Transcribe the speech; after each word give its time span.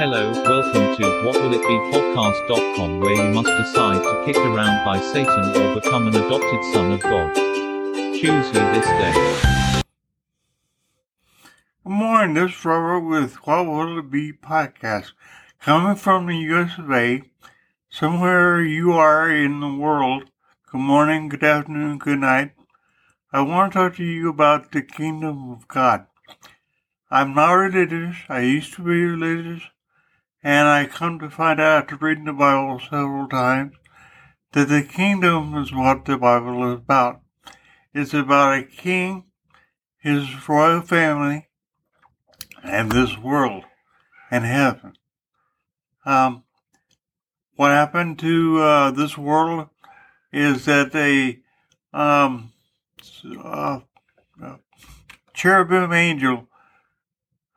Hello, 0.00 0.32
welcome 0.32 0.96
to 0.96 1.26
What 1.26 1.36
Will 1.42 1.52
It 1.52 1.60
Be 1.60 1.76
Podcast.com, 1.92 3.00
where 3.00 3.12
you 3.12 3.34
must 3.34 3.48
decide 3.48 4.02
to 4.02 4.22
kick 4.24 4.38
around 4.38 4.82
by 4.82 4.98
Satan 4.98 5.54
or 5.54 5.74
become 5.74 6.06
an 6.08 6.16
adopted 6.16 6.64
son 6.72 6.92
of 6.92 7.02
God. 7.02 7.34
Choose 7.34 8.46
you 8.46 8.52
this 8.72 8.86
day. 8.86 9.82
Good 11.84 11.92
morning, 11.92 12.32
this 12.32 12.52
is 12.52 12.64
Robert 12.64 13.00
with 13.00 13.34
What 13.46 13.66
Will 13.66 13.98
It 13.98 14.10
Be 14.10 14.32
podcast. 14.32 15.12
Coming 15.60 15.96
from 15.96 16.24
the 16.24 16.36
US 16.54 16.78
of 16.78 16.90
A, 16.90 17.20
somewhere 17.90 18.62
you 18.62 18.92
are 18.92 19.30
in 19.30 19.60
the 19.60 19.74
world. 19.74 20.30
Good 20.72 20.80
morning, 20.80 21.28
good 21.28 21.44
afternoon, 21.44 21.98
good 21.98 22.20
night. 22.20 22.52
I 23.34 23.42
want 23.42 23.74
to 23.74 23.78
talk 23.78 23.96
to 23.96 24.04
you 24.04 24.30
about 24.30 24.72
the 24.72 24.80
kingdom 24.80 25.50
of 25.50 25.68
God. 25.68 26.06
I'm 27.10 27.34
not 27.34 27.52
religious. 27.52 28.16
I 28.30 28.40
used 28.40 28.72
to 28.76 28.82
be 28.82 29.04
religious. 29.04 29.64
And 30.42 30.68
I 30.68 30.86
come 30.86 31.18
to 31.18 31.28
find 31.28 31.60
out 31.60 31.84
after 31.84 31.96
reading 31.96 32.24
the 32.24 32.32
Bible 32.32 32.80
several 32.80 33.28
times 33.28 33.74
that 34.52 34.68
the 34.68 34.82
kingdom 34.82 35.54
is 35.54 35.72
what 35.72 36.06
the 36.06 36.16
Bible 36.16 36.72
is 36.72 36.78
about. 36.78 37.20
It's 37.92 38.14
about 38.14 38.58
a 38.58 38.62
king, 38.62 39.24
his 39.98 40.48
royal 40.48 40.80
family, 40.80 41.48
and 42.62 42.90
this 42.90 43.18
world 43.18 43.64
and 44.30 44.44
heaven. 44.44 44.94
Um, 46.06 46.44
what 47.56 47.72
happened 47.72 48.18
to 48.20 48.58
uh, 48.62 48.90
this 48.92 49.18
world 49.18 49.68
is 50.32 50.64
that 50.64 50.94
a 50.94 51.38
um, 51.92 52.52
uh, 53.44 53.80
uh, 54.42 54.56
cherubim 55.34 55.92
angel 55.92 56.48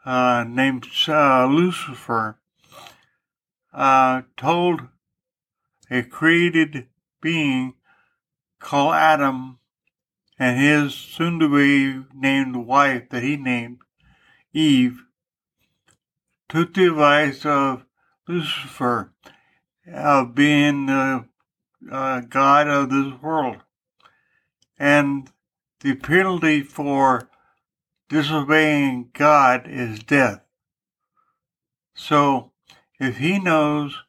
uh, 0.05 0.43
named 0.45 0.85
Lucifer 1.07 2.39
uh, 3.73 4.21
told 4.37 4.81
a 5.89 6.03
created 6.03 6.87
being 7.21 7.73
called 8.59 8.95
Adam 8.95 9.59
and 10.39 10.59
his 10.59 10.93
soon 10.93 11.39
to 11.39 11.49
be 11.49 12.05
named 12.13 12.55
wife 12.55 13.09
that 13.09 13.23
he 13.23 13.37
named 13.37 13.79
Eve 14.53 15.03
took 16.49 16.73
the 16.73 16.87
advice 16.87 17.45
of 17.45 17.85
Lucifer 18.27 19.11
of 19.87 20.35
being 20.35 20.85
the 20.85 21.25
uh, 21.91 22.21
God 22.21 22.67
of 22.67 22.89
this 22.89 23.21
world. 23.21 23.57
And 24.77 25.29
the 25.81 25.95
penalty 25.95 26.61
for 26.61 27.29
disobeying 28.09 29.09
God 29.13 29.67
is 29.67 30.03
death. 30.03 30.41
So 31.95 32.52
if 33.03 33.17
he 33.17 33.37
knows 33.37 34.03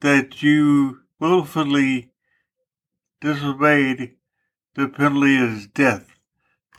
that 0.00 0.42
you 0.42 1.00
willfully 1.20 2.10
disobeyed, 3.20 4.14
the 4.74 4.88
penalty 4.88 5.36
is 5.36 5.66
death. 5.66 6.16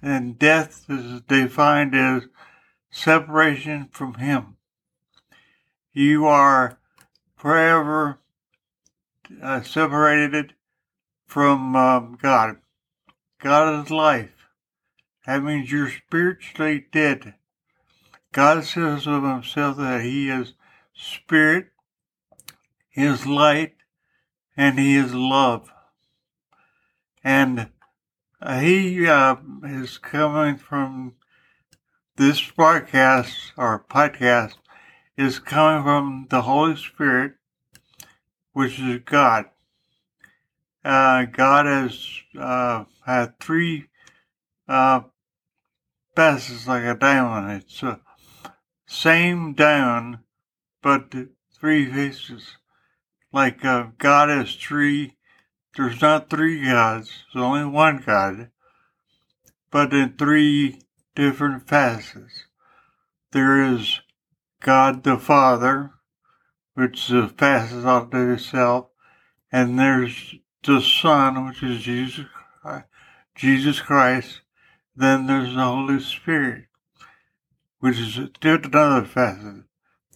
And 0.01 0.39
death 0.39 0.85
is 0.89 1.21
defined 1.21 1.95
as 1.95 2.23
separation 2.89 3.89
from 3.91 4.15
him. 4.15 4.57
You 5.93 6.25
are 6.25 6.79
forever 7.35 8.19
uh, 9.41 9.61
separated 9.61 10.53
from 11.25 11.75
um, 11.75 12.17
God. 12.21 12.57
God 13.39 13.85
is 13.85 13.91
life. 13.91 14.49
That 15.25 15.43
means 15.43 15.71
you're 15.71 15.91
spiritually 15.91 16.87
dead. 16.91 17.35
God 18.31 18.63
says 18.63 19.07
of 19.07 19.23
himself 19.23 19.77
that 19.77 20.01
he 20.01 20.29
is 20.29 20.53
spirit, 20.97 21.67
he 22.89 23.03
is 23.03 23.25
light, 23.25 23.75
and 24.55 24.79
he 24.79 24.95
is 24.95 25.13
love. 25.13 25.71
And 27.23 27.69
he 28.43 29.07
uh, 29.07 29.35
is 29.63 29.97
coming 29.97 30.57
from 30.57 31.13
this 32.15 32.49
broadcast 32.49 33.53
or 33.57 33.85
podcast 33.89 34.55
is 35.15 35.39
coming 35.39 35.83
from 35.83 36.27
the 36.29 36.41
Holy 36.43 36.75
Spirit, 36.75 37.33
which 38.53 38.79
is 38.79 39.01
God. 39.05 39.45
Uh, 40.83 41.25
God 41.25 41.65
has 41.65 42.07
uh, 42.39 42.85
had 43.05 43.39
three 43.39 43.87
uh, 44.67 45.01
like 46.15 46.83
a 46.83 46.97
diamond. 46.99 47.61
It's 47.61 47.81
the 47.81 47.99
same 48.87 49.53
diamond 49.53 50.19
but 50.81 51.13
three 51.59 51.91
faces. 51.91 52.57
Like 53.31 53.63
uh, 53.65 53.87
God 53.97 54.29
has 54.29 54.55
three, 54.55 55.17
there's 55.75 56.01
not 56.01 56.29
three 56.29 56.65
gods, 56.65 57.25
there's 57.33 57.43
only 57.43 57.65
one 57.65 58.03
God, 58.05 58.51
but 59.69 59.93
in 59.93 60.13
three 60.13 60.79
different 61.15 61.67
facets. 61.67 62.45
There 63.31 63.61
is 63.61 64.01
God 64.61 65.03
the 65.03 65.17
Father, 65.17 65.91
which 66.73 67.09
is 67.09 67.11
a 67.11 67.27
facet 67.27 67.85
unto 67.85 68.33
itself, 68.33 68.87
and 69.51 69.77
there's 69.77 70.35
the 70.63 70.81
Son, 70.81 71.47
which 71.47 71.61
is 71.63 71.81
Jesus 71.81 72.25
Christ, 72.61 72.85
Jesus 73.35 73.79
Christ. 73.81 74.41
Then 74.95 75.27
there's 75.27 75.53
the 75.53 75.63
Holy 75.63 75.99
Spirit, 75.99 76.65
which 77.79 77.99
is 77.99 78.17
another 78.17 79.05
facet. 79.05 79.66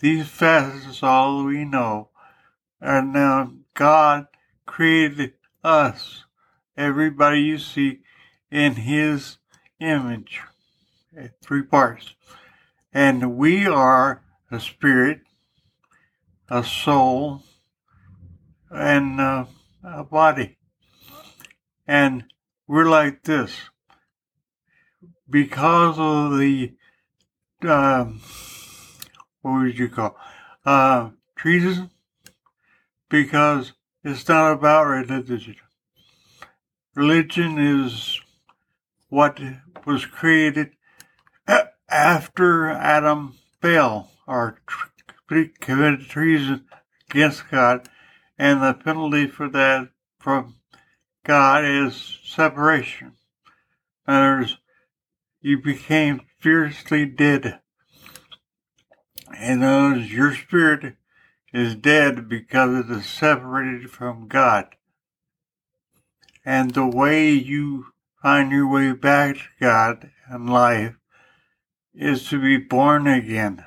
These 0.01 0.29
facets 0.29 1.03
all 1.03 1.45
we 1.45 1.63
know. 1.63 2.09
And 2.81 3.13
now 3.13 3.53
God 3.75 4.25
created 4.65 5.33
us, 5.63 6.25
everybody 6.75 7.41
you 7.41 7.59
see, 7.59 7.99
in 8.49 8.73
His 8.73 9.37
image. 9.79 10.41
Three 11.43 11.61
parts. 11.61 12.15
And 12.91 13.37
we 13.37 13.67
are 13.67 14.23
a 14.49 14.59
spirit, 14.59 15.21
a 16.49 16.63
soul, 16.63 17.43
and 18.71 19.21
uh, 19.21 19.45
a 19.83 20.03
body. 20.03 20.57
And 21.85 22.23
we're 22.67 22.89
like 22.89 23.21
this. 23.21 23.55
Because 25.29 25.99
of 25.99 26.39
the 26.39 26.73
um, 27.61 28.19
what 29.41 29.61
would 29.61 29.77
you 29.77 29.89
call 29.89 30.17
uh, 30.65 31.09
treason 31.35 31.89
because 33.09 33.73
it's 34.03 34.27
not 34.27 34.53
about 34.53 34.85
religion. 34.85 35.55
Religion 36.95 37.57
is 37.59 38.19
what 39.09 39.39
was 39.85 40.05
created 40.05 40.71
after 41.89 42.69
Adam 42.69 43.35
fell 43.61 44.11
or 44.25 44.59
committed 45.59 46.07
treason 46.09 46.65
against 47.09 47.49
God, 47.49 47.87
and 48.37 48.61
the 48.61 48.73
penalty 48.73 49.27
for 49.27 49.49
that 49.49 49.89
from 50.19 50.55
God 51.23 51.65
is 51.65 52.19
separation. 52.23 53.13
In 54.07 54.13
other 54.13 54.37
words, 54.37 54.57
you 55.41 55.61
became 55.61 56.21
fiercely 56.39 57.05
dead 57.05 57.60
and 59.37 59.61
those 59.61 60.11
your 60.11 60.35
spirit 60.35 60.95
is 61.53 61.75
dead 61.75 62.29
because 62.29 62.85
it 62.85 62.91
is 62.91 63.05
separated 63.05 63.89
from 63.89 64.27
God. 64.27 64.75
And 66.45 66.71
the 66.71 66.87
way 66.87 67.31
you 67.31 67.87
find 68.21 68.51
your 68.51 68.67
way 68.67 68.93
back 68.93 69.35
to 69.35 69.41
God 69.59 70.11
and 70.27 70.49
life 70.49 70.95
is 71.93 72.27
to 72.29 72.41
be 72.41 72.57
born 72.57 73.07
again. 73.07 73.63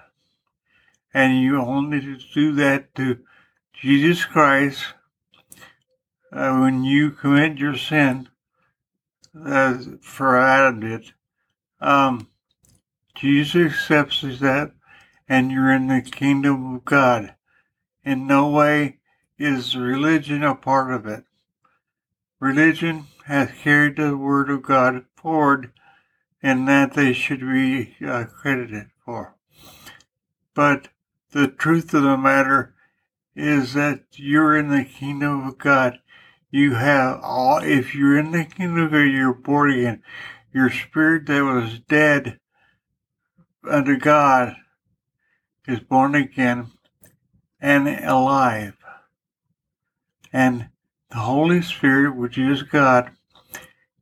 And 1.13 1.41
you 1.41 1.61
only 1.61 2.19
do 2.35 2.53
that 2.55 2.95
to 2.97 3.19
Jesus 3.73 4.25
Christ 4.25 4.83
uh, 6.33 6.57
when 6.57 6.83
you 6.83 7.11
commit 7.11 7.59
your 7.59 7.77
sin, 7.77 8.29
as 9.47 9.89
for 10.01 10.37
Adam 10.37 10.81
did. 10.81 11.13
Um, 11.81 12.29
Jesus 13.15 13.73
accepts 13.73 14.23
that 14.23 14.73
and 15.29 15.51
you're 15.51 15.73
in 15.73 15.89
the 15.89 16.03
kingdom 16.03 16.75
of 16.75 16.85
God. 16.85 17.35
In 18.05 18.27
no 18.27 18.51
way 18.51 18.99
is 19.39 19.77
religion 19.77 20.43
a 20.43 20.55
part 20.55 20.93
of 20.93 21.07
it. 21.07 21.25
Religion 22.41 23.07
has 23.27 23.51
carried 23.63 23.97
the 23.97 24.17
word 24.17 24.51
of 24.51 24.63
God 24.63 25.05
forward 25.17 25.73
and 26.43 26.69
that 26.69 26.93
they 26.93 27.13
should 27.13 27.41
be 27.41 27.97
uh, 28.07 28.25
credited 28.25 28.91
for. 29.05 29.35
But 30.55 30.89
the 31.33 31.49
truth 31.49 31.95
of 31.95 32.03
the 32.03 32.19
matter 32.19 32.75
is 33.35 33.73
that 33.75 34.05
you're 34.13 34.57
in 34.57 34.69
the 34.69 34.85
kingdom 34.85 35.49
of 35.49 35.59
God. 35.59 35.99
You 36.51 36.75
have 36.75 37.21
all, 37.23 37.59
if 37.59 37.95
you're 37.95 38.19
in 38.19 38.31
the 38.31 38.45
kingdom 38.45 38.85
of 38.85 38.93
God, 38.93 38.99
you're 38.99 39.35
born 39.35 39.73
again. 39.73 40.03
Your 40.53 40.71
spirit 40.71 41.27
that 41.27 41.43
was 41.43 41.81
dead 41.81 42.39
under 43.69 43.97
God 43.97 44.55
is 45.67 45.81
born 45.81 46.15
again 46.15 46.71
and 47.61 47.89
alive. 47.89 48.77
And 50.33 50.69
the 51.11 51.19
Holy 51.19 51.63
Spirit, 51.63 52.17
which 52.17 52.37
is 52.37 52.63
God, 52.63 53.13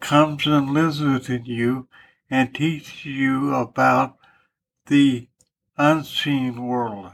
comes 0.00 0.46
and 0.46 0.74
lives 0.74 1.00
within 1.00 1.44
you 1.44 1.88
and 2.30 2.54
teaches 2.54 3.04
you 3.04 3.54
about 3.54 4.16
the 4.86 5.28
unseen 5.76 6.66
world. 6.66 7.12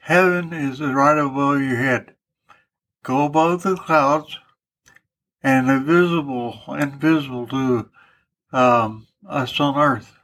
Heaven 0.00 0.52
is 0.52 0.80
right 0.80 1.18
above 1.18 1.60
your 1.60 1.76
head. 1.76 2.14
Go 3.02 3.26
above 3.26 3.62
the 3.62 3.76
clouds 3.76 4.38
and 5.42 5.68
invisible, 5.68 6.58
invisible 6.68 7.46
to 7.48 7.90
um, 8.52 9.06
us 9.28 9.58
on 9.60 9.76
earth. 9.76 10.16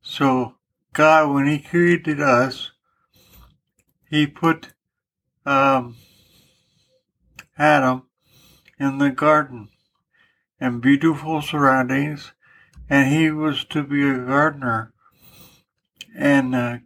So 0.00 0.54
God, 0.92 1.32
when 1.32 1.46
He 1.46 1.58
created 1.58 2.20
us, 2.20 2.70
He 4.08 4.26
put 4.26 4.72
um, 5.46 5.96
Adam 7.58 8.04
in 8.78 8.98
the 8.98 9.10
garden 9.10 9.68
and 10.60 10.82
beautiful 10.82 11.40
surroundings, 11.40 12.32
and 12.88 13.12
he 13.12 13.30
was 13.30 13.64
to 13.64 13.82
be 13.82 14.08
a 14.08 14.18
gardener. 14.18 14.92
And 16.16 16.54
uh, 16.54 16.78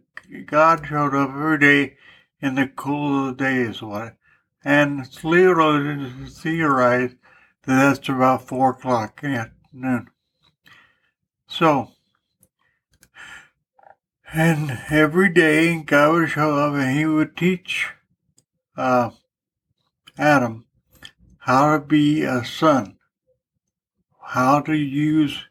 God 0.45 0.85
showed 0.87 1.13
up 1.13 1.29
every 1.29 1.59
day 1.59 1.97
in 2.41 2.55
the 2.55 2.67
cool 2.67 3.29
of 3.29 3.37
the 3.37 3.43
days, 3.43 3.81
what? 3.81 4.15
And 4.63 5.07
Leo 5.23 6.09
theorized 6.27 7.15
that 7.63 7.95
that's 7.97 8.09
about 8.09 8.47
four 8.47 8.71
o'clock 8.71 9.21
the 9.21 9.27
afternoon. 9.27 10.09
So, 11.47 11.91
and 14.33 14.79
every 14.89 15.29
day 15.29 15.81
God 15.81 16.13
would 16.13 16.29
show 16.29 16.57
up 16.57 16.73
and 16.73 16.97
he 16.97 17.05
would 17.05 17.37
teach 17.37 17.89
uh, 18.75 19.11
Adam 20.17 20.65
how 21.39 21.73
to 21.73 21.79
be 21.79 22.23
a 22.23 22.43
son, 22.43 22.97
how 24.21 24.61
to 24.61 24.73
use. 24.73 25.45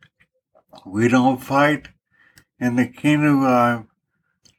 We 0.84 1.08
don't 1.08 1.42
fight 1.42 1.88
in 2.58 2.76
the 2.76 2.86
kingdom 2.86 3.38
of 3.38 3.44
God 3.44 3.86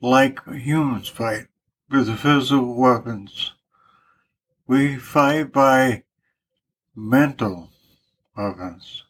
like 0.01 0.39
humans 0.47 1.07
fight 1.07 1.47
with 1.89 2.19
physical 2.19 2.75
weapons. 2.75 3.53
We 4.67 4.97
fight 4.97 5.51
by 5.51 6.03
mental 6.95 7.69
weapons, 8.37 9.03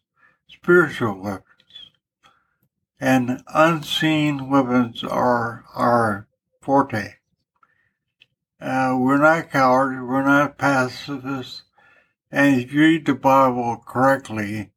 spiritual 0.47 1.21
weapons, 1.21 1.54
and 2.99 3.43
unseen 3.53 4.49
weapons 4.49 5.03
are 5.03 5.65
our 5.73 6.27
forte. 6.61 7.15
Uh, 8.59 8.95
we're 8.99 9.17
not 9.17 9.51
cowards, 9.51 9.99
we're 10.01 10.23
not 10.23 10.57
pacifists, 10.57 11.63
and 12.31 12.61
if 12.61 12.73
you 12.73 12.81
read 12.81 13.05
the 13.05 13.13
Bible 13.13 13.83
correctly 13.85 14.71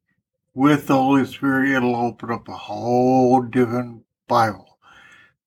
with 0.53 0.87
the 0.87 0.95
Holy 0.95 1.25
Spirit, 1.25 1.75
it'll 1.75 1.95
open 1.95 2.31
up 2.31 2.47
a 2.47 2.53
whole 2.53 3.41
different 3.41 4.03
Bible. 4.27 4.77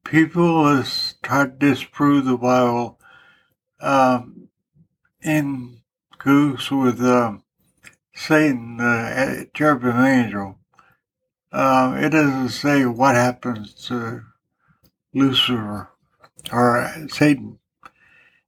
People 0.05 0.67
have 0.67 0.91
tried 1.23 1.61
to 1.61 1.69
disprove 1.71 2.25
the 2.25 2.37
Bible 2.37 2.99
um, 3.81 4.49
in 5.23 5.83
goose 6.19 6.71
with 6.71 7.01
um, 7.01 7.45
Satan, 8.15 8.79
the 8.79 9.49
cherubim 9.55 10.05
angel. 10.05 10.59
Um, 11.53 11.99
it 11.99 12.11
doesn't 12.11 12.51
say 12.51 12.87
what 12.87 13.15
happens 13.15 13.75
to 13.87 14.23
Lucifer 15.15 15.91
or 16.53 16.95
Satan, 17.11 17.59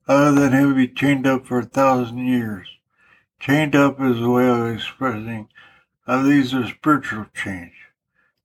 other 0.08 0.32
than 0.32 0.58
he 0.58 0.66
will 0.66 0.74
be 0.74 0.88
chained 0.88 1.26
up 1.26 1.46
for 1.46 1.60
a 1.60 1.64
thousand 1.64 2.18
years. 2.18 2.68
Chained 3.40 3.76
up 3.76 4.00
is 4.00 4.20
a 4.20 4.30
way 4.30 4.48
of 4.48 4.66
expressing 4.74 5.48
uh, 6.06 6.22
these 6.22 6.52
are 6.54 6.66
spiritual 6.68 7.26
change 7.34 7.72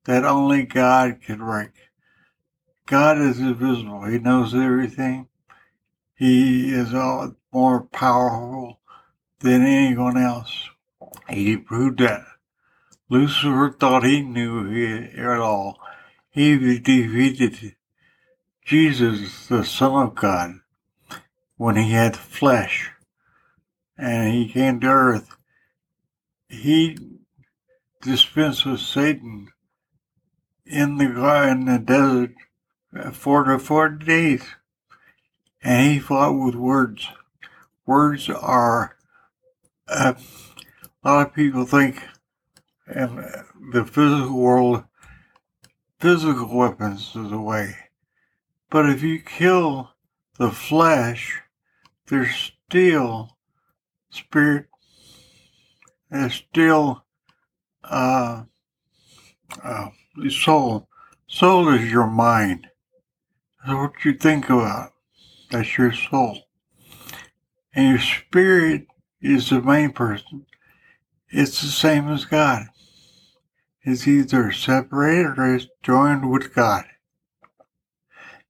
that 0.05 0.25
only 0.25 0.63
God 0.63 1.19
can 1.25 1.39
break. 1.39 1.71
God 2.87 3.19
is 3.19 3.39
invisible. 3.39 4.05
He 4.05 4.19
knows 4.19 4.55
everything. 4.55 5.27
He 6.15 6.73
is 6.73 6.93
all 6.93 7.35
more 7.53 7.83
powerful 7.83 8.79
than 9.39 9.63
anyone 9.65 10.17
else. 10.17 10.69
He 11.29 11.57
proved 11.57 11.99
that. 11.99 12.23
Lucifer 13.09 13.75
thought 13.77 14.03
he 14.03 14.21
knew 14.21 14.71
it 14.71 15.27
all. 15.27 15.79
He 16.29 16.79
defeated 16.79 17.75
Jesus, 18.63 19.47
the 19.47 19.63
Son 19.63 20.07
of 20.07 20.15
God, 20.15 20.59
when 21.57 21.75
he 21.75 21.91
had 21.91 22.15
flesh 22.15 22.91
and 23.97 24.31
he 24.33 24.47
came 24.47 24.79
to 24.79 24.87
earth, 24.87 25.35
he 26.47 26.97
dispensed 28.01 28.65
with 28.65 28.79
Satan 28.79 29.49
in 30.65 30.97
the 30.97 31.05
in 31.49 31.65
the 31.65 31.79
desert 31.79 32.33
for 33.11 33.43
the 33.43 33.59
forty 33.59 34.05
days, 34.05 34.43
and 35.61 35.91
he 35.91 35.99
fought 35.99 36.31
with 36.31 36.55
words. 36.55 37.09
Words 37.85 38.29
are 38.29 38.95
uh, 39.87 40.13
a 41.03 41.07
lot 41.07 41.27
of 41.27 41.33
people 41.33 41.65
think 41.65 42.03
in 42.95 43.15
the 43.71 43.85
physical 43.85 44.37
world, 44.37 44.83
physical 45.99 46.55
weapons 46.55 47.15
is 47.15 47.29
the 47.29 47.39
way, 47.39 47.75
but 48.69 48.89
if 48.89 49.03
you 49.03 49.19
kill 49.19 49.91
the 50.37 50.51
flesh, 50.51 51.41
there's 52.07 52.53
still 52.67 53.37
spirit 54.09 54.65
there's 56.09 56.33
still 56.33 57.03
uh, 57.83 58.43
uh, 59.63 59.89
soul. 60.29 60.87
Soul 61.27 61.69
is 61.69 61.91
your 61.91 62.07
mind. 62.07 62.67
That's 63.65 63.77
what 63.77 64.05
you 64.05 64.13
think 64.13 64.49
about. 64.49 64.93
That's 65.51 65.77
your 65.77 65.93
soul. 65.93 66.39
And 67.73 67.89
your 67.89 67.99
spirit 67.99 68.87
is 69.21 69.49
the 69.49 69.61
main 69.61 69.91
person. 69.91 70.45
It's 71.29 71.61
the 71.61 71.67
same 71.67 72.09
as 72.09 72.25
God. 72.25 72.67
It's 73.89 74.07
either 74.07 74.51
separated 74.51 75.39
or 75.39 75.55
it's 75.55 75.67
joined 75.81 76.29
with 76.29 76.53
God. 76.53 76.85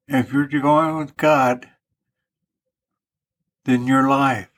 If 0.07 0.33
you're 0.33 0.45
joined 0.45 0.97
with 0.97 1.15
God, 1.15 1.69
then 3.65 3.87
you're 3.87 4.09
life 4.09 4.49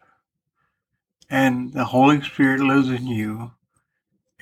and 1.32 1.72
the 1.72 1.86
Holy 1.86 2.22
Spirit 2.22 2.60
lives 2.60 2.90
in 2.90 3.08
you 3.08 3.52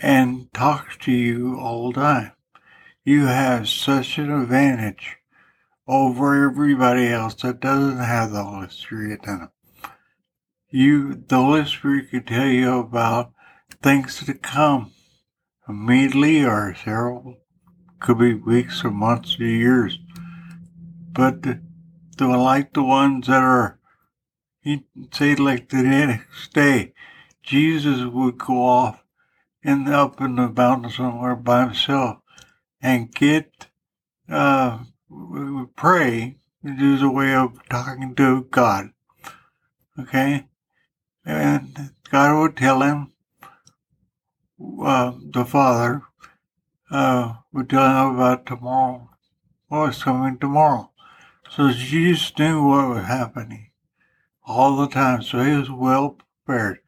and 0.02 0.52
talks 0.54 0.98
to 0.98 1.12
you 1.12 1.60
all 1.60 1.92
the 1.92 2.00
time. 2.00 2.32
You 3.04 3.26
have 3.26 3.70
such 3.70 4.18
an 4.18 4.32
advantage 4.32 5.18
over 5.88 6.50
everybody 6.50 7.08
else 7.08 7.36
that 7.36 7.60
doesn't 7.60 7.98
have 7.98 8.32
the 8.32 8.44
Holy 8.44 8.70
Spirit 8.70 9.22
in 9.26 9.40
them. 9.40 9.52
You, 10.70 11.14
the 11.16 11.36
Holy 11.36 11.66
Spirit 11.66 12.10
can 12.10 12.24
tell 12.24 12.48
you 12.48 12.80
about 12.80 13.34
things 13.82 14.24
to 14.26 14.34
come 14.34 14.92
immediately 15.70 16.44
or 16.44 16.76
several, 16.76 17.38
could 18.00 18.18
be 18.18 18.34
weeks 18.34 18.84
or 18.84 18.92
months 18.92 19.40
or 19.40 19.46
years. 19.46 20.00
But 21.14 21.44
the, 21.44 21.62
the 22.18 22.28
like 22.28 22.74
the 22.74 22.84
ones 22.84 23.28
that 23.28 23.42
are 23.42 23.80
he'd 24.62 24.84
say 25.12 25.36
like 25.36 25.70
the 25.70 25.84
next 25.84 26.54
day, 26.54 26.94
Jesus 27.44 28.06
would 28.06 28.38
go 28.38 28.62
off 28.62 29.04
in 29.64 29.86
the, 29.86 29.94
up 29.98 30.22
in 30.22 30.36
the 30.36 30.50
mountain 30.50 30.92
somewhere 30.92 31.36
by 31.36 31.66
himself 31.66 32.18
and 32.82 33.14
get 33.14 33.68
uh, 34.30 34.80
pray. 35.76 36.38
There's 36.62 37.02
a 37.02 37.10
way 37.10 37.34
of 37.34 37.58
talking 37.70 38.16
to 38.16 38.44
God. 38.44 38.90
Okay, 39.98 40.46
and 41.26 41.92
God 42.10 42.40
would 42.40 42.58
tell 42.58 42.82
him, 42.82 43.12
the 44.60 45.46
Father 45.48 46.04
uh, 46.92 47.36
would 47.54 47.70
tell 47.70 48.10
him 48.10 48.16
about 48.16 48.46
tomorrow, 48.46 49.10
what 49.68 49.88
was 49.88 50.04
coming 50.04 50.38
tomorrow. 50.38 50.92
So 51.50 51.72
Jesus 51.72 52.38
knew 52.38 52.64
what 52.64 52.90
was 52.90 53.06
happening 53.06 53.72
all 54.46 54.76
the 54.76 54.88
time, 54.88 55.22
so 55.22 55.44
he 55.44 55.56
was 55.56 55.70
well 55.70 56.18
prepared. 56.46 56.80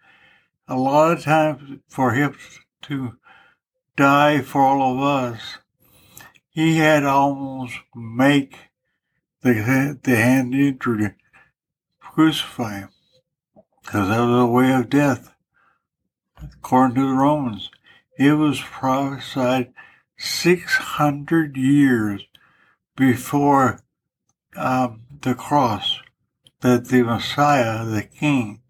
A 0.67 0.75
lot 0.75 1.17
of 1.17 1.23
times 1.23 1.79
for 1.87 2.11
him 2.11 2.35
to 2.83 3.17
die 3.95 4.41
for 4.41 4.61
all 4.61 4.95
of 4.95 5.01
us, 5.01 5.57
he 6.49 6.77
had 6.77 7.03
almost 7.03 7.75
make 7.95 8.55
the, 9.41 9.97
the 10.01 10.15
hand 10.15 10.53
injury 10.53 11.13
crucify 11.99 12.79
him 12.81 12.89
because 13.81 14.09
that 14.09 14.19
was 14.19 14.43
a 14.43 14.47
way 14.47 14.71
of 14.73 14.89
death. 14.89 15.30
According 16.57 16.95
to 16.95 17.07
the 17.07 17.13
Romans, 17.13 17.69
it 18.17 18.33
was 18.33 18.61
prophesied 18.61 19.73
600 20.17 21.57
years 21.57 22.25
before 22.95 23.79
um, 24.55 25.01
the 25.21 25.33
cross, 25.33 25.99
that 26.61 26.89
the 26.89 27.03
Messiah, 27.03 27.85
the 27.85 28.03
King, 28.03 28.61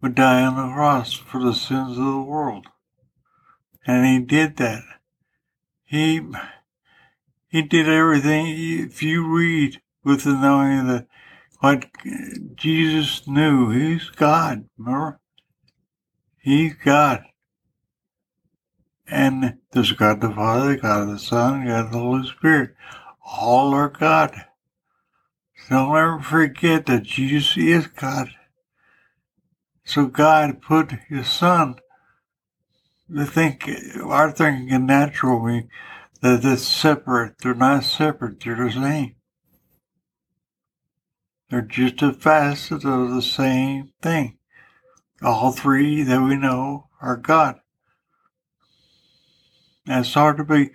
would 0.00 0.14
die 0.14 0.42
on 0.42 0.56
the 0.56 0.74
cross 0.74 1.12
for 1.12 1.42
the 1.42 1.54
sins 1.54 1.98
of 1.98 2.04
the 2.04 2.20
world. 2.20 2.66
And 3.86 4.04
he 4.04 4.18
did 4.18 4.56
that. 4.56 4.82
He 5.84 6.20
he 7.48 7.62
did 7.62 7.88
everything. 7.88 8.46
If 8.48 9.02
you 9.02 9.26
read 9.26 9.80
with 10.04 10.24
the 10.24 10.34
knowing 10.34 10.88
that 10.88 11.06
what 11.60 11.86
Jesus 12.56 13.26
knew, 13.26 13.70
he's 13.70 14.10
God, 14.10 14.68
remember? 14.76 15.20
He's 16.46 16.74
God. 16.74 17.24
And 19.08 19.58
there's 19.72 19.90
God 19.90 20.20
the 20.20 20.30
Father, 20.30 20.76
God 20.76 21.08
the 21.08 21.18
Son, 21.18 21.66
God 21.66 21.90
the 21.90 21.98
Holy 21.98 22.28
Spirit. 22.28 22.76
All 23.20 23.74
are 23.74 23.88
God. 23.88 24.32
Don't 25.68 25.96
ever 25.96 26.20
forget 26.20 26.86
that 26.86 27.02
Jesus 27.02 27.56
is 27.56 27.88
God. 27.88 28.28
So 29.84 30.06
God 30.06 30.62
put 30.62 30.92
his 31.08 31.26
son 31.26 31.80
to 33.12 33.24
think 33.24 33.68
our 34.04 34.30
thinking 34.30 34.86
natural 34.86 35.44
me 35.44 35.66
that 36.20 36.44
it's 36.44 36.62
separate. 36.62 37.38
They're 37.42 37.54
not 37.54 37.82
separate, 37.82 38.38
they're 38.38 38.66
the 38.66 38.70
same. 38.70 39.16
They're 41.50 41.62
just 41.62 42.02
a 42.02 42.12
facet 42.12 42.84
of 42.84 43.10
the 43.10 43.22
same 43.22 43.90
thing. 44.00 44.38
All 45.22 45.52
three 45.52 46.02
that 46.02 46.20
we 46.20 46.36
know 46.36 46.88
are 47.00 47.16
God. 47.16 47.60
It's 49.86 50.14
hard 50.14 50.36
to 50.38 50.44
be, 50.44 50.70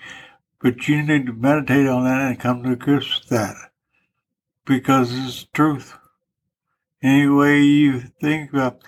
but 0.61 0.87
you 0.87 1.03
need 1.03 1.25
to 1.27 1.33
meditate 1.33 1.87
on 1.87 2.05
that 2.05 2.21
and 2.21 2.39
come 2.39 2.63
to 2.63 2.75
grips 2.75 3.19
with 3.19 3.29
that. 3.29 3.55
Because 4.65 5.11
it's 5.13 5.45
truth. 5.53 5.95
Any 7.03 7.27
way 7.27 7.61
you 7.61 7.99
think 7.99 8.53
about 8.53 8.83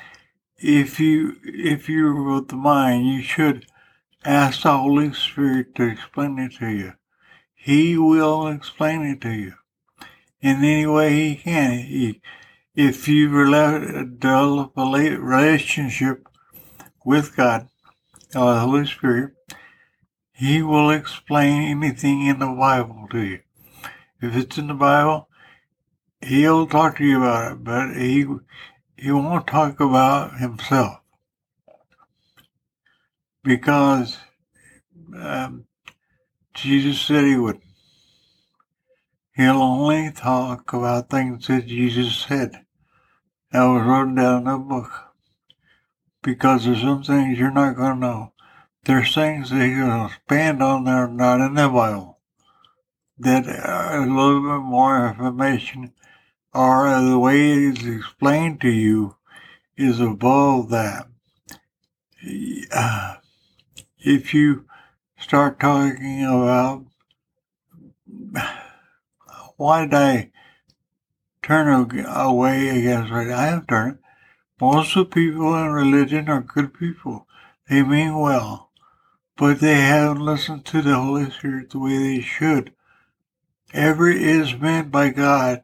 if 0.57 0.99
you 0.99 1.35
if 1.43 1.89
you're 1.89 2.23
with 2.23 2.47
the 2.47 2.55
mind, 2.55 3.07
you 3.07 3.21
should 3.21 3.65
ask 4.23 4.63
the 4.63 4.77
Holy 4.77 5.13
Spirit 5.13 5.75
to 5.75 5.83
explain 5.83 6.39
it 6.39 6.53
to 6.59 6.69
you. 6.69 6.93
He 7.53 7.97
will 7.97 8.47
explain 8.47 9.01
it 9.01 9.21
to 9.21 9.31
you 9.31 9.53
in 10.41 10.57
any 10.57 10.85
way 10.85 11.13
he 11.13 11.35
can. 11.35 11.79
He, 11.79 12.21
if 12.75 13.07
you 13.07 13.27
develop 13.27 14.71
a 14.77 15.17
relationship 15.19 16.27
with 17.05 17.35
God, 17.35 17.67
or 18.35 18.53
the 18.53 18.59
Holy 18.61 18.85
Spirit, 18.87 19.33
He 20.31 20.61
will 20.63 20.89
explain 20.89 21.61
anything 21.61 22.25
in 22.25 22.39
the 22.39 22.47
Bible 22.47 23.07
to 23.11 23.19
you. 23.19 23.39
If 24.21 24.35
it's 24.35 24.57
in 24.57 24.67
the 24.67 24.73
Bible, 24.73 25.29
He'll 26.21 26.67
talk 26.67 26.97
to 26.97 27.03
you 27.03 27.17
about 27.17 27.51
it, 27.51 27.63
but 27.63 27.95
He 27.95 28.25
He 28.97 29.11
won't 29.11 29.45
talk 29.45 29.79
about 29.79 30.39
Himself 30.39 30.99
because 33.43 34.17
um, 35.15 35.65
Jesus 36.55 37.01
said 37.01 37.25
He 37.25 37.37
would. 37.37 37.59
He'll 39.35 39.61
only 39.61 40.11
talk 40.11 40.73
about 40.73 41.09
things 41.09 41.47
that 41.47 41.67
Jesus 41.67 42.15
said. 42.15 42.65
That 43.51 43.65
was 43.65 43.81
written 43.81 44.15
down 44.15 44.37
in 44.39 44.43
the 44.45 44.57
book. 44.57 44.91
Because 46.21 46.65
there's 46.65 46.81
some 46.81 47.03
things 47.03 47.37
you're 47.37 47.51
not 47.51 47.75
going 47.75 47.95
to 47.95 47.99
know. 47.99 48.33
There's 48.85 49.13
things 49.13 49.49
that 49.49 49.57
to 49.57 50.05
expand 50.05 50.61
on 50.61 50.83
that 50.83 50.91
are 50.91 51.07
not 51.07 51.41
in 51.41 51.55
the 51.55 51.67
Bible. 51.67 52.19
That 53.17 53.47
are 53.47 54.03
a 54.03 54.05
little 54.05 54.41
bit 54.41 54.65
more 54.65 55.07
information 55.07 55.93
or 56.53 57.01
the 57.01 57.17
way 57.17 57.53
it 57.53 57.79
is 57.79 57.95
explained 57.95 58.61
to 58.61 58.69
you 58.69 59.15
is 59.75 59.99
above 59.99 60.69
that. 60.69 61.07
Uh, 62.71 63.15
if 63.99 64.33
you 64.33 64.65
start 65.17 65.59
talking 65.59 66.23
about 66.23 66.85
why 69.57 69.85
did 69.85 69.93
I 69.93 70.31
turn 71.41 71.91
away 72.05 72.69
against 72.69 73.11
right? 73.11 73.29
I 73.29 73.45
have 73.47 73.67
turned. 73.67 73.99
Most 74.59 74.95
of 74.95 75.09
the 75.09 75.13
people 75.13 75.55
in 75.55 75.71
religion 75.71 76.29
are 76.29 76.41
good 76.41 76.73
people. 76.73 77.27
They 77.69 77.83
mean 77.83 78.17
well, 78.17 78.71
but 79.35 79.59
they 79.59 79.75
haven't 79.75 80.23
listened 80.23 80.65
to 80.65 80.81
the 80.81 80.95
Holy 80.95 81.29
Spirit 81.31 81.71
the 81.71 81.79
way 81.79 81.97
they 81.97 82.21
should. 82.21 82.73
Every 83.73 84.23
is 84.23 84.57
meant 84.59 84.91
by 84.91 85.09
God 85.09 85.63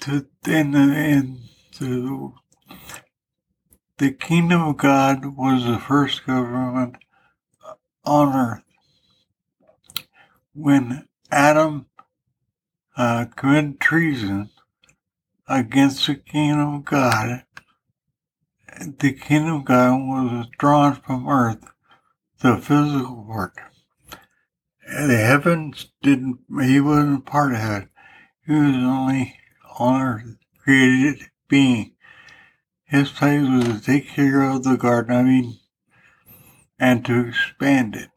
to 0.00 0.26
in 0.46 0.72
the 0.72 0.78
in 0.78 1.40
to 1.72 2.34
the 3.98 4.12
kingdom 4.12 4.62
of 4.62 4.78
God 4.78 5.36
was 5.36 5.64
the 5.64 5.78
first 5.78 6.24
government 6.26 6.96
on 8.04 8.34
earth. 8.34 8.64
When 10.54 11.06
Adam 11.30 11.86
uh, 13.00 13.24
committed 13.34 13.80
treason 13.80 14.50
against 15.48 16.06
the 16.06 16.14
kingdom 16.14 16.74
of 16.74 16.84
God, 16.84 17.44
the 18.98 19.14
kingdom 19.14 19.54
of 19.54 19.64
God 19.64 20.00
was 20.00 20.46
withdrawn 20.46 20.96
from 20.96 21.26
earth, 21.26 21.64
the 22.40 22.58
physical 22.58 23.24
part. 23.26 23.54
The 24.86 25.16
heavens 25.16 25.86
didn't, 26.02 26.40
he 26.62 26.78
wasn't 26.78 27.24
part 27.24 27.54
of 27.54 27.60
it. 27.60 27.88
He 28.46 28.52
was 28.52 28.74
only 28.74 29.34
on 29.78 30.02
earth, 30.02 30.36
created 30.58 31.30
being. 31.48 31.92
His 32.84 33.10
place 33.10 33.48
was 33.48 33.64
to 33.64 33.80
take 33.80 34.08
care 34.08 34.42
of 34.42 34.62
the 34.62 34.76
garden, 34.76 35.16
I 35.16 35.22
mean, 35.22 35.58
and 36.78 37.02
to 37.06 37.28
expand 37.28 37.96
it. 37.96 38.10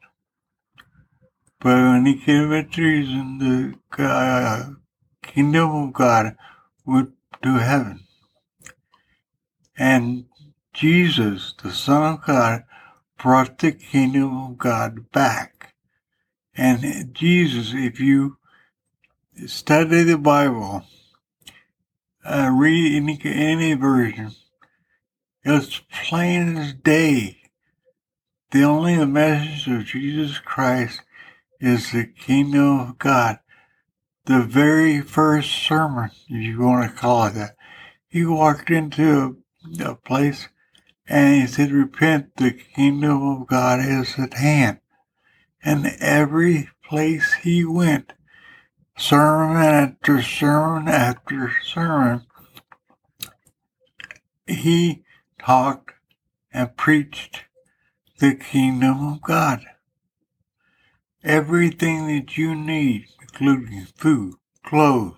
Committed 1.64 2.72
treason, 2.72 3.38
the 3.38 4.02
uh, 4.04 4.64
kingdom 5.22 5.70
of 5.70 5.92
God 5.94 6.36
went 6.84 7.14
to 7.42 7.54
heaven. 7.54 8.00
And 9.78 10.26
Jesus, 10.74 11.54
the 11.62 11.72
Son 11.72 12.16
of 12.16 12.26
God, 12.26 12.64
brought 13.16 13.56
the 13.56 13.72
kingdom 13.72 14.36
of 14.36 14.58
God 14.58 15.10
back. 15.10 15.72
And 16.54 17.14
Jesus, 17.14 17.72
if 17.72 17.98
you 17.98 18.36
study 19.46 20.02
the 20.02 20.18
Bible, 20.18 20.84
uh, 22.26 22.50
read 22.52 22.94
any, 22.94 23.18
any 23.24 23.72
version, 23.72 24.32
it's 25.42 25.80
plain 25.90 26.58
as 26.58 26.74
day. 26.74 27.38
The 28.50 28.64
only 28.64 29.02
message 29.06 29.66
of 29.66 29.86
Jesus 29.86 30.38
Christ 30.38 31.00
is 31.64 31.92
the 31.92 32.04
kingdom 32.04 32.80
of 32.80 32.98
God. 32.98 33.38
The 34.26 34.42
very 34.42 35.00
first 35.00 35.50
sermon, 35.50 36.10
if 36.28 36.42
you 36.42 36.60
want 36.60 36.90
to 36.90 36.96
call 36.96 37.26
it 37.26 37.34
that, 37.34 37.56
he 38.08 38.24
walked 38.24 38.70
into 38.70 39.38
a, 39.80 39.90
a 39.90 39.94
place 39.94 40.48
and 41.08 41.40
he 41.40 41.46
said, 41.46 41.72
Repent, 41.72 42.36
the 42.36 42.52
kingdom 42.52 43.22
of 43.22 43.46
God 43.46 43.80
is 43.80 44.14
at 44.18 44.34
hand. 44.34 44.80
And 45.62 45.86
every 46.00 46.68
place 46.86 47.34
he 47.42 47.64
went, 47.64 48.12
sermon 48.98 49.56
after 49.56 50.22
sermon 50.22 50.88
after 50.88 51.52
sermon, 51.64 52.26
he 54.46 55.02
talked 55.38 55.92
and 56.52 56.76
preached 56.76 57.44
the 58.18 58.34
kingdom 58.34 59.14
of 59.14 59.22
God 59.22 59.64
everything 61.24 62.06
that 62.06 62.36
you 62.36 62.54
need, 62.54 63.06
including 63.20 63.86
food, 63.96 64.34
clothes, 64.62 65.16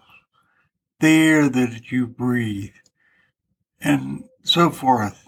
the 1.00 1.08
air 1.08 1.48
that 1.48 1.90
you 1.90 2.06
breathe, 2.06 2.72
and 3.80 4.24
so 4.42 4.70
forth, 4.70 5.26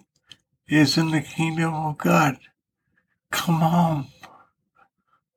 is 0.69 0.97
in 0.97 1.11
the 1.11 1.21
kingdom 1.21 1.75
of 1.75 1.99
God. 1.99 2.39
Come 3.31 3.63
on. 3.63 4.07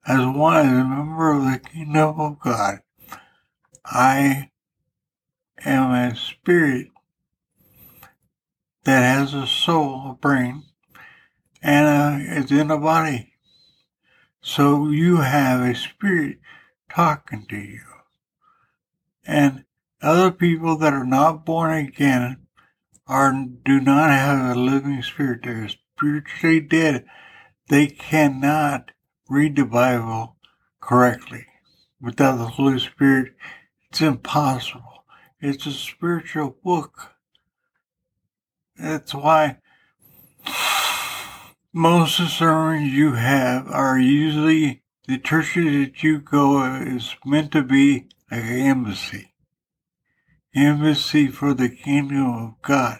As 0.08 0.26
one, 0.26 0.66
as 0.66 0.72
a 0.72 0.84
member 0.84 1.32
of 1.32 1.44
the 1.44 1.60
kingdom 1.60 2.20
of 2.20 2.40
God, 2.40 2.80
I 3.86 4.50
am 5.64 5.92
a 5.92 6.16
spirit 6.16 6.88
that 8.84 9.02
has 9.02 9.34
a 9.34 9.46
soul, 9.46 10.12
a 10.12 10.14
brain, 10.16 10.64
and 11.62 11.86
uh, 11.86 12.36
a, 12.36 12.40
it's 12.40 12.52
in 12.52 12.72
a 12.72 12.78
body. 12.78 13.31
So 14.42 14.90
you 14.90 15.18
have 15.18 15.62
a 15.62 15.76
spirit 15.76 16.40
talking 16.90 17.46
to 17.50 17.58
you. 17.58 17.82
And 19.26 19.66
other 20.02 20.32
people 20.32 20.78
that 20.78 20.94
are 20.94 21.06
not 21.06 21.46
born 21.46 21.72
again 21.72 22.48
are 23.08 23.32
do 23.64 23.80
not 23.80 24.10
have 24.10 24.58
a 24.58 24.60
living 24.60 25.02
spirit. 25.04 25.42
They're 25.44 25.70
spiritually 25.70 26.60
dead. 26.60 27.06
They 27.70 27.88
cannot 27.88 28.92
read 29.30 29.56
the 29.56 29.66
Bible 29.66 30.38
correctly. 30.80 31.46
Without 32.02 32.38
the 32.38 32.48
Holy 32.48 32.80
Spirit, 32.80 33.34
it's 33.90 34.02
impossible. 34.02 35.06
It's 35.40 35.68
a 35.68 35.72
spiritual 35.72 36.58
book. 36.64 37.12
That's 38.76 39.14
why 39.14 39.58
most 41.74 42.20
of 42.20 42.26
the 42.26 42.32
sermons 42.32 42.92
you 42.92 43.14
have 43.14 43.68
are 43.70 43.98
usually 43.98 44.82
the 45.08 45.18
churches 45.18 45.66
that 45.66 46.04
you 46.04 46.20
go 46.20 46.64
is 46.82 47.16
meant 47.26 47.52
to 47.54 47.64
be 47.64 48.08
an 48.30 48.42
embassy. 48.42 49.32
Embassy 50.54 51.28
for 51.28 51.54
the 51.54 51.70
kingdom 51.70 52.26
of 52.26 52.62
God. 52.62 53.00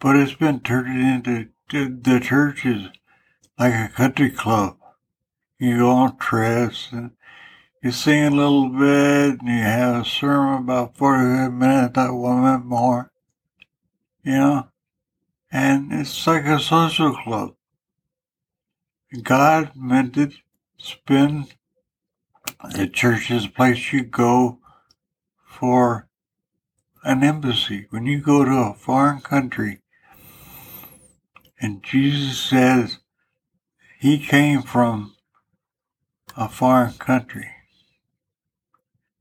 But 0.00 0.16
it's 0.16 0.34
been 0.34 0.60
turned 0.60 1.00
into 1.00 1.48
the 1.70 2.20
churches 2.22 2.88
like 3.58 3.72
a 3.72 3.92
country 3.92 4.30
club. 4.30 4.76
You 5.58 5.78
go 5.78 5.90
on 5.90 6.18
trips 6.18 6.88
and 6.92 7.12
you 7.82 7.90
sing 7.90 8.24
a 8.24 8.30
little 8.30 8.68
bit 8.68 9.40
and 9.40 9.48
you 9.48 9.62
have 9.62 10.02
a 10.02 10.04
sermon 10.04 10.64
about 10.64 10.96
45 10.96 11.52
minutes, 11.52 11.96
not 11.96 12.14
one 12.14 12.42
minute 12.42 12.64
more. 12.66 13.12
You 14.22 14.32
know? 14.32 14.68
And 15.50 15.90
it's 15.92 16.26
like 16.26 16.44
a 16.44 16.60
social 16.60 17.16
club. 17.16 17.54
God 19.22 19.72
meant 19.74 20.18
it 20.18 20.34
spend 20.76 21.54
the 22.74 22.86
church 22.86 23.30
is 23.30 23.46
a 23.46 23.50
place 23.50 23.92
you 23.92 24.04
go 24.04 24.58
for 25.46 26.08
an 27.04 27.24
embassy. 27.24 27.86
When 27.90 28.04
you 28.04 28.20
go 28.20 28.44
to 28.44 28.50
a 28.50 28.74
foreign 28.74 29.20
country 29.20 29.80
and 31.60 31.82
Jesus 31.82 32.38
says 32.38 32.98
he 33.98 34.18
came 34.18 34.62
from 34.62 35.14
a 36.36 36.48
foreign 36.48 36.94
country, 36.94 37.48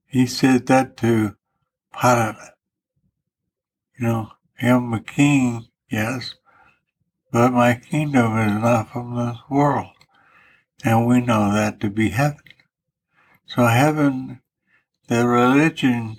he 0.06 0.26
said 0.26 0.66
that 0.68 0.98
to 0.98 1.36
Pilate. 2.00 2.36
You 3.98 4.06
know, 4.06 4.32
I'm 4.62 4.94
a 4.94 5.00
king, 5.00 5.68
yes, 5.90 6.36
but 7.32 7.52
my 7.52 7.76
kingdom 7.76 8.38
is 8.38 8.62
not 8.62 8.92
from 8.92 9.16
this 9.16 9.38
world. 9.50 9.92
And 10.84 11.08
we 11.08 11.22
know 11.22 11.54
that 11.54 11.80
to 11.82 11.90
be 11.90 12.10
heaven. 12.10 12.40
So 13.46 13.66
heaven, 13.66 14.42
the 15.08 15.28
religion 15.28 16.18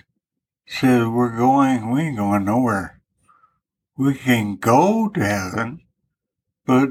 says 0.67 1.07
we're 1.07 1.35
going, 1.35 1.89
we 1.89 2.01
ain't 2.01 2.17
going 2.17 2.45
nowhere. 2.45 3.01
We 3.97 4.13
can 4.13 4.55
go 4.55 5.09
to 5.09 5.19
heaven, 5.19 5.81
but 6.65 6.89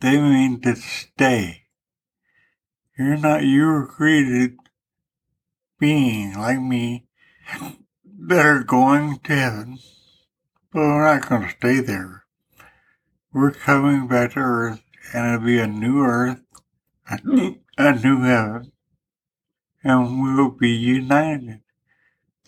they 0.00 0.20
mean 0.20 0.60
to 0.62 0.76
stay. 0.76 1.62
You're 2.98 3.16
not, 3.16 3.44
you 3.44 3.66
were 3.66 3.86
created 3.86 4.56
being 5.78 6.34
like 6.34 6.60
me 6.60 7.06
that 8.28 8.46
are 8.46 8.62
going 8.62 9.18
to 9.24 9.32
heaven, 9.32 9.78
but 10.72 10.80
we're 10.80 11.14
not 11.14 11.28
going 11.28 11.42
to 11.42 11.50
stay 11.50 11.80
there. 11.80 12.25
We're 13.36 13.50
coming 13.50 14.08
back 14.08 14.32
to 14.32 14.38
earth 14.38 14.82
and 15.12 15.26
it'll 15.34 15.44
be 15.44 15.58
a 15.58 15.66
new 15.66 16.02
earth 16.02 16.40
a 17.06 17.18
new 17.22 18.22
heaven, 18.22 18.72
and 19.84 20.22
we 20.22 20.34
will 20.34 20.52
be 20.52 20.70
united. 20.70 21.60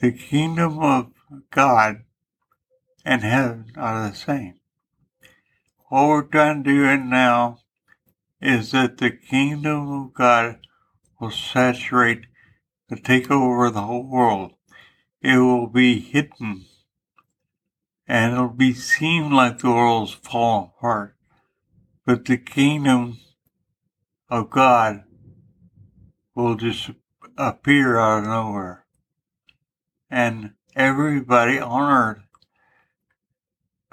The 0.00 0.12
kingdom 0.12 0.78
of 0.78 1.12
God 1.50 2.04
and 3.04 3.20
heaven 3.20 3.66
are 3.76 4.08
the 4.08 4.16
same. 4.16 4.54
What 5.90 6.08
we're 6.08 6.22
trying 6.22 6.64
to 6.64 6.70
do 6.70 7.04
now 7.04 7.58
is 8.40 8.70
that 8.70 8.96
the 8.96 9.10
kingdom 9.10 9.92
of 9.92 10.14
God 10.14 10.56
will 11.20 11.30
saturate 11.30 12.24
to 12.88 12.96
take 12.96 13.30
over 13.30 13.68
the 13.68 13.82
whole 13.82 14.08
world. 14.08 14.52
It 15.20 15.36
will 15.36 15.66
be 15.66 16.00
hidden 16.00 16.64
and 18.08 18.32
it'll 18.32 18.48
be 18.48 18.72
seem 18.72 19.30
like 19.30 19.58
the 19.58 19.70
world's 19.70 20.12
falling 20.14 20.70
apart. 20.76 21.14
But 22.06 22.24
the 22.24 22.38
kingdom 22.38 23.18
of 24.30 24.48
God 24.48 25.04
will 26.34 26.54
just 26.54 26.90
appear 27.36 27.98
out 27.98 28.20
of 28.20 28.24
nowhere. 28.24 28.86
And 30.10 30.52
everybody 30.74 31.58
on 31.58 31.92
earth 31.92 32.22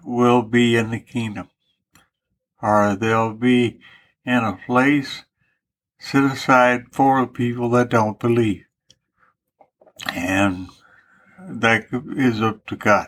will 0.02 0.44
be 0.44 0.78
in 0.78 0.92
the 0.92 1.00
kingdom. 1.00 1.50
Or 2.62 2.96
they'll 2.96 3.34
be 3.34 3.82
in 4.26 4.38
a 4.38 4.60
place 4.66 5.24
set 6.00 6.24
aside 6.24 6.86
for 6.92 7.22
the 7.22 7.28
people 7.28 7.70
that 7.72 7.90
don't 7.90 8.20
believe. 8.20 8.64
And 10.14 10.70
that 11.50 11.88
is 12.16 12.42
up 12.42 12.66
to 12.68 12.78
God. 12.78 13.08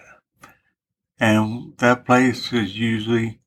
And 1.20 1.74
that 1.78 2.06
place 2.06 2.54
is 2.54 2.78
usually 2.78 3.40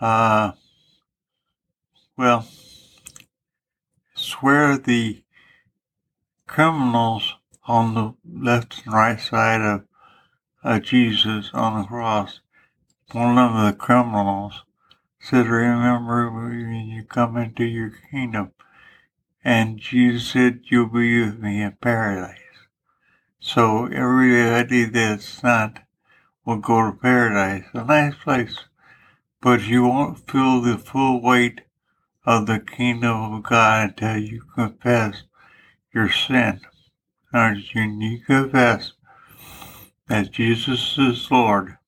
uh, 0.00 0.52
well, 2.16 2.46
swear 4.14 4.76
the 4.76 5.22
criminals 6.46 7.34
on 7.66 7.94
the 7.94 8.14
left 8.24 8.82
and 8.84 8.94
right 8.94 9.20
side 9.20 9.60
of 9.60 9.84
uh, 10.62 10.80
Jesus 10.80 11.50
on 11.52 11.82
the 11.82 11.86
cross, 11.86 12.40
one 13.12 13.38
of 13.38 13.66
the 13.66 13.72
criminals 13.72 14.64
said, 15.20 15.46
Remember 15.46 16.30
when 16.30 16.86
you 16.88 17.04
come 17.04 17.36
into 17.36 17.64
your 17.64 17.92
kingdom. 18.10 18.52
And 19.44 19.78
Jesus 19.78 20.28
said, 20.28 20.60
You'll 20.64 20.88
be 20.88 21.20
with 21.22 21.38
me 21.38 21.62
in 21.62 21.76
paradise. 21.80 22.45
So 23.48 23.86
everybody 23.86 24.86
that's 24.86 25.40
not 25.40 25.78
will 26.44 26.56
go 26.56 26.90
to 26.90 26.98
paradise, 26.98 27.64
a 27.74 27.84
nice 27.84 28.16
place, 28.16 28.58
but 29.40 29.62
you 29.62 29.84
won't 29.84 30.28
feel 30.28 30.60
the 30.60 30.76
full 30.76 31.22
weight 31.22 31.60
of 32.24 32.46
the 32.46 32.58
kingdom 32.58 33.34
of 33.34 33.44
God 33.44 33.90
until 33.90 34.18
you 34.18 34.42
confess 34.52 35.22
your 35.94 36.10
sin. 36.10 36.60
Or 37.32 37.52
you 37.52 38.20
confess 38.26 38.94
that 40.08 40.32
Jesus 40.32 40.98
is 40.98 41.30
Lord 41.30 41.78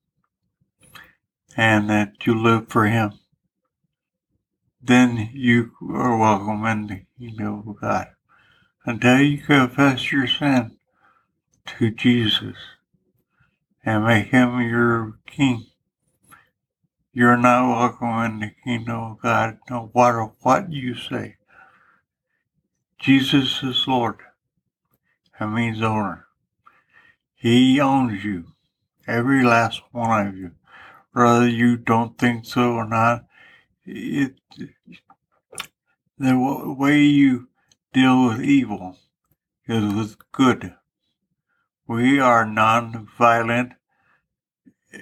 and 1.57 1.91
that 1.91 2.25
you 2.25 2.41
live 2.41 2.69
for 2.69 2.87
Him. 2.87 3.15
Then 4.81 5.31
you 5.35 5.73
are 5.91 6.17
welcome 6.17 6.65
in 6.67 6.87
the 6.87 7.03
kingdom 7.19 7.65
of 7.67 7.81
God. 7.81 8.07
Until 8.87 9.21
you 9.21 9.39
confess 9.39 10.13
your 10.13 10.29
sin 10.29 10.78
to 11.79 11.91
Jesus 11.91 12.57
and 13.85 14.05
make 14.05 14.29
Him 14.29 14.61
your 14.61 15.19
King 15.27 15.67
you're 17.19 17.37
not 17.37 17.69
welcome 17.69 18.33
in 18.33 18.39
the 18.39 18.51
kingdom 18.63 18.97
of 18.97 19.21
God, 19.21 19.59
no 19.69 19.91
matter 19.93 20.23
what 20.43 20.71
you 20.71 20.95
say. 20.95 21.35
Jesus 23.01 23.61
is 23.61 23.89
Lord. 23.89 24.19
That 25.41 25.49
means 25.49 25.83
owner. 25.83 26.27
He 27.35 27.81
owns 27.81 28.25
you, 28.25 28.53
every 29.09 29.43
last 29.43 29.83
one 29.91 30.29
of 30.29 30.37
you. 30.37 30.53
Whether 31.13 31.49
you 31.49 31.77
don't 31.77 32.17
think 32.17 32.45
so 32.45 32.75
or 32.75 32.87
not, 32.87 33.25
it, 33.85 34.35
the 36.19 36.75
way 36.79 37.01
you 37.01 37.49
deal 37.93 38.29
with 38.29 38.43
evil 38.43 38.97
is 39.67 39.93
with 39.93 40.17
good. 40.31 40.75
We 41.89 42.21
are 42.21 42.47
non-violent 42.47 43.73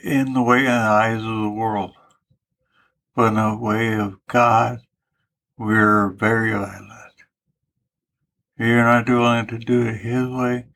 in 0.03 0.33
the 0.33 0.43
way 0.43 0.61
in 0.61 0.65
the 0.65 0.71
eyes 0.71 1.19
of 1.19 1.43
the 1.43 1.51
world 1.51 1.93
but 3.17 3.29
in 3.29 3.35
the 3.35 3.57
way 3.57 3.95
of 3.95 4.19
God, 4.29 4.81
we're 5.57 6.11
very 6.11 6.53
violent. 6.53 6.93
If 8.59 8.67
you're 8.67 8.85
not 8.85 9.09
willing 9.09 9.47
to 9.47 9.59
do 9.59 9.87
it 9.87 9.97
His 9.97 10.29
way, 10.29 10.67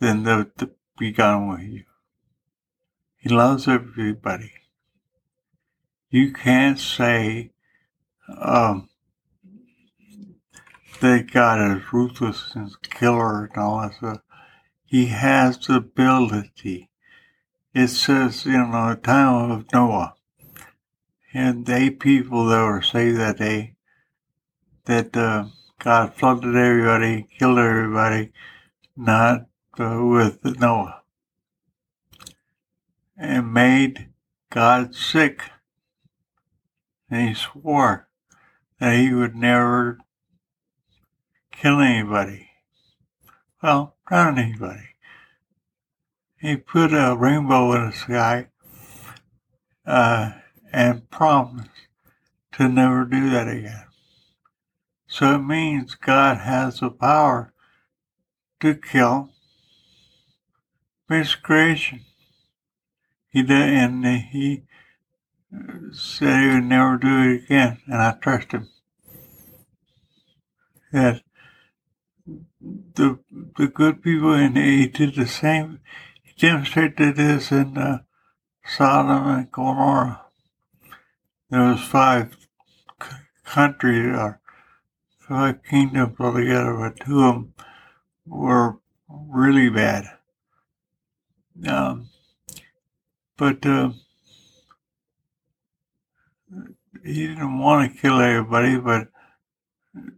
then 0.00 0.22
they'll 0.22 0.46
be 0.98 1.12
gone 1.12 1.48
with 1.48 1.60
you. 1.60 1.84
He 3.18 3.28
loves 3.28 3.68
everybody. 3.68 4.52
You 6.08 6.32
can't 6.32 6.78
say 6.78 7.50
um, 8.40 8.88
that 11.00 11.30
God 11.30 11.76
is 11.76 11.92
ruthless 11.92 12.52
and 12.54 12.70
killer 12.82 13.44
and 13.44 13.56
all 13.58 13.82
that 13.82 13.94
stuff. 13.94 14.20
He 14.86 15.06
has 15.06 15.58
the 15.58 15.76
ability. 15.76 16.90
It 17.74 17.88
says, 17.88 18.46
you 18.46 18.52
know, 18.52 18.90
the 18.90 19.00
time 19.02 19.50
of 19.50 19.66
Noah, 19.72 20.14
and 21.34 21.66
they 21.66 21.90
people 21.90 22.46
that 22.46 22.62
were 22.62 22.80
saved 22.80 23.18
that 23.18 23.38
day, 23.38 23.74
that 24.84 25.16
uh, 25.16 25.46
God 25.80 26.14
flooded 26.14 26.54
everybody, 26.54 27.26
killed 27.36 27.58
everybody, 27.58 28.32
not 28.96 29.46
uh, 29.78 29.98
with 30.02 30.38
Noah, 30.58 31.02
and 33.18 33.52
made 33.52 34.08
God 34.50 34.94
sick. 34.94 35.42
And 37.10 37.28
he 37.28 37.34
swore 37.34 38.08
that 38.78 38.96
he 38.96 39.12
would 39.12 39.34
never 39.34 39.98
kill 41.50 41.80
anybody. 41.80 42.50
Well, 43.62 43.95
done 44.08 44.38
anybody. 44.38 44.88
He 46.38 46.56
put 46.56 46.92
a 46.92 47.16
rainbow 47.16 47.72
in 47.72 47.86
the 47.86 47.96
sky 47.96 48.48
uh, 49.86 50.32
and 50.72 51.10
promised 51.10 51.70
to 52.52 52.68
never 52.68 53.04
do 53.04 53.30
that 53.30 53.48
again. 53.48 53.84
So 55.06 55.36
it 55.36 55.38
means 55.38 55.94
God 55.94 56.38
has 56.38 56.80
the 56.80 56.90
power 56.90 57.52
to 58.60 58.74
kill 58.74 59.30
his 61.08 61.34
creation. 61.34 62.00
He 63.28 63.42
did, 63.42 63.50
and 63.50 64.04
he 64.04 64.62
said 65.92 66.42
he 66.42 66.54
would 66.54 66.64
never 66.64 66.96
do 66.96 67.22
it 67.22 67.44
again, 67.44 67.78
and 67.86 67.96
I 67.96 68.12
trust 68.12 68.52
him. 68.52 68.68
That 70.92 71.22
the 72.94 73.18
the 73.56 73.68
good 73.68 74.02
people, 74.02 74.34
in 74.34 74.56
he 74.56 74.86
did 74.88 75.14
the 75.14 75.26
same. 75.26 75.80
He 76.22 76.32
demonstrated 76.38 77.16
this 77.16 77.52
in 77.52 77.78
uh, 77.78 77.98
Sodom 78.66 79.28
and 79.28 79.52
Gomorrah. 79.52 80.22
There 81.50 81.62
was 81.62 81.82
five 81.82 82.36
c- 83.02 83.08
countries 83.44 84.14
or 84.16 84.40
five 85.28 85.62
kingdoms 85.62 86.16
altogether, 86.18 86.74
but 86.74 87.04
two 87.04 87.22
of 87.24 87.34
them 87.34 87.54
were 88.26 88.78
really 89.08 89.70
bad. 89.70 90.06
Um, 91.66 92.08
but 93.36 93.64
uh, 93.64 93.90
he 97.04 97.28
didn't 97.28 97.58
want 97.58 97.92
to 97.92 98.00
kill 98.00 98.20
everybody, 98.20 98.78
but 98.78 99.08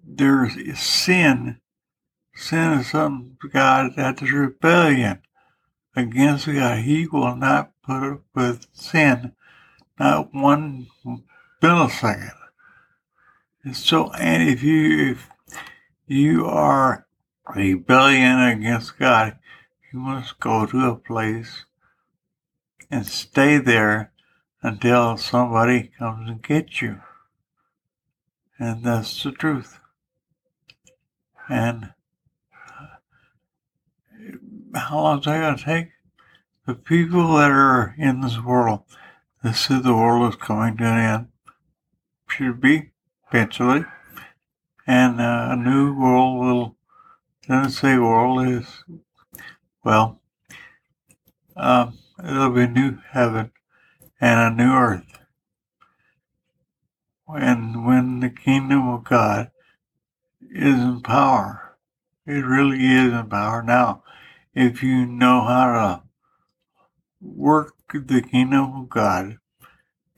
there's 0.04 0.78
sin. 0.78 1.60
Sin 2.38 2.74
is 2.74 2.90
something 2.90 3.36
God 3.52 3.94
that's 3.96 4.22
rebellion 4.22 5.22
against 5.96 6.46
God. 6.46 6.78
He 6.78 7.08
will 7.08 7.34
not 7.34 7.72
put 7.82 8.12
up 8.12 8.20
with 8.32 8.68
sin, 8.72 9.32
not 9.98 10.32
one 10.32 10.86
millisecond. 11.60 12.36
And 13.64 13.76
so, 13.76 14.12
and 14.12 14.48
if 14.48 14.62
you 14.62 15.10
if 15.10 15.28
you 16.06 16.46
are 16.46 17.08
rebellion 17.56 18.38
against 18.38 18.96
God, 19.00 19.36
you 19.92 19.98
must 19.98 20.38
go 20.38 20.64
to 20.64 20.90
a 20.90 20.94
place 20.94 21.64
and 22.88 23.04
stay 23.04 23.58
there 23.58 24.12
until 24.62 25.16
somebody 25.16 25.90
comes 25.98 26.30
and 26.30 26.40
gets 26.40 26.80
you. 26.80 27.00
And 28.60 28.84
that's 28.84 29.24
the 29.24 29.32
truth. 29.32 29.80
And 31.48 31.94
how 34.78 35.00
long 35.00 35.18
is 35.18 35.24
that 35.24 35.40
going 35.40 35.56
to 35.56 35.64
take? 35.64 35.88
The 36.66 36.74
people 36.74 37.36
that 37.36 37.50
are 37.50 37.94
in 37.98 38.20
this 38.20 38.38
world, 38.38 38.82
that 39.42 39.54
say 39.54 39.80
the 39.80 39.94
world 39.94 40.32
is 40.32 40.40
coming 40.40 40.76
to 40.76 40.84
an 40.84 40.98
end, 40.98 41.28
should 42.28 42.60
be 42.60 42.90
eventually. 43.28 43.84
And 44.86 45.20
uh, 45.20 45.48
a 45.50 45.56
new 45.56 45.94
world 45.94 46.40
will, 46.40 46.76
doesn't 47.46 47.72
say 47.72 47.98
world 47.98 48.48
is, 48.48 48.84
well, 49.84 50.20
um, 51.56 51.98
it'll 52.22 52.50
be 52.50 52.62
a 52.62 52.68
new 52.68 52.98
heaven 53.10 53.50
and 54.20 54.60
a 54.60 54.62
new 54.62 54.72
earth. 54.72 55.18
And 57.28 57.86
when 57.86 58.20
the 58.20 58.30
kingdom 58.30 58.88
of 58.88 59.04
God 59.04 59.50
is 60.50 60.74
in 60.74 61.02
power, 61.02 61.76
it 62.26 62.44
really 62.44 62.78
is 62.84 63.12
in 63.12 63.28
power 63.28 63.62
now. 63.62 64.02
If 64.60 64.82
you 64.82 65.06
know 65.06 65.42
how 65.42 65.72
to 65.72 66.02
work 67.20 67.74
the 67.94 68.20
kingdom 68.20 68.72
of 68.74 68.88
God 68.88 69.38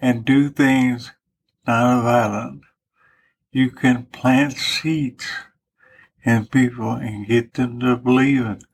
and 0.00 0.24
do 0.24 0.48
things 0.48 1.12
non-violent, 1.66 2.62
you 3.52 3.70
can 3.70 4.06
plant 4.06 4.54
seeds 4.54 5.26
in 6.24 6.46
people 6.46 6.92
and 6.92 7.26
get 7.26 7.52
them 7.52 7.80
to 7.80 7.98
believe 7.98 8.46
it. 8.46 8.64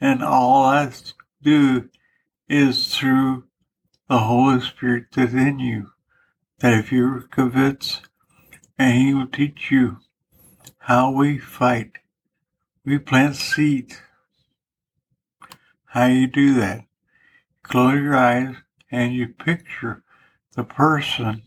And 0.00 0.24
all 0.24 0.70
that's 0.70 1.12
do 1.42 1.90
is 2.48 2.96
through 2.96 3.44
the 4.08 4.20
Holy 4.20 4.62
Spirit 4.62 5.08
that's 5.12 5.34
in 5.34 5.58
you. 5.58 5.90
That 6.60 6.72
if 6.72 6.90
you're 6.90 7.20
convinced, 7.20 8.08
and 8.78 8.96
He 8.96 9.12
will 9.12 9.26
teach 9.26 9.70
you 9.70 9.98
how 10.78 11.10
we 11.10 11.36
fight, 11.36 11.98
we 12.82 12.98
plant 12.98 13.36
seeds. 13.36 14.00
How 15.96 16.08
you 16.08 16.26
do 16.26 16.52
that? 16.60 16.84
Close 17.62 17.94
your 17.94 18.14
eyes 18.14 18.56
and 18.90 19.14
you 19.14 19.28
picture 19.28 20.02
the 20.54 20.62
person 20.62 21.44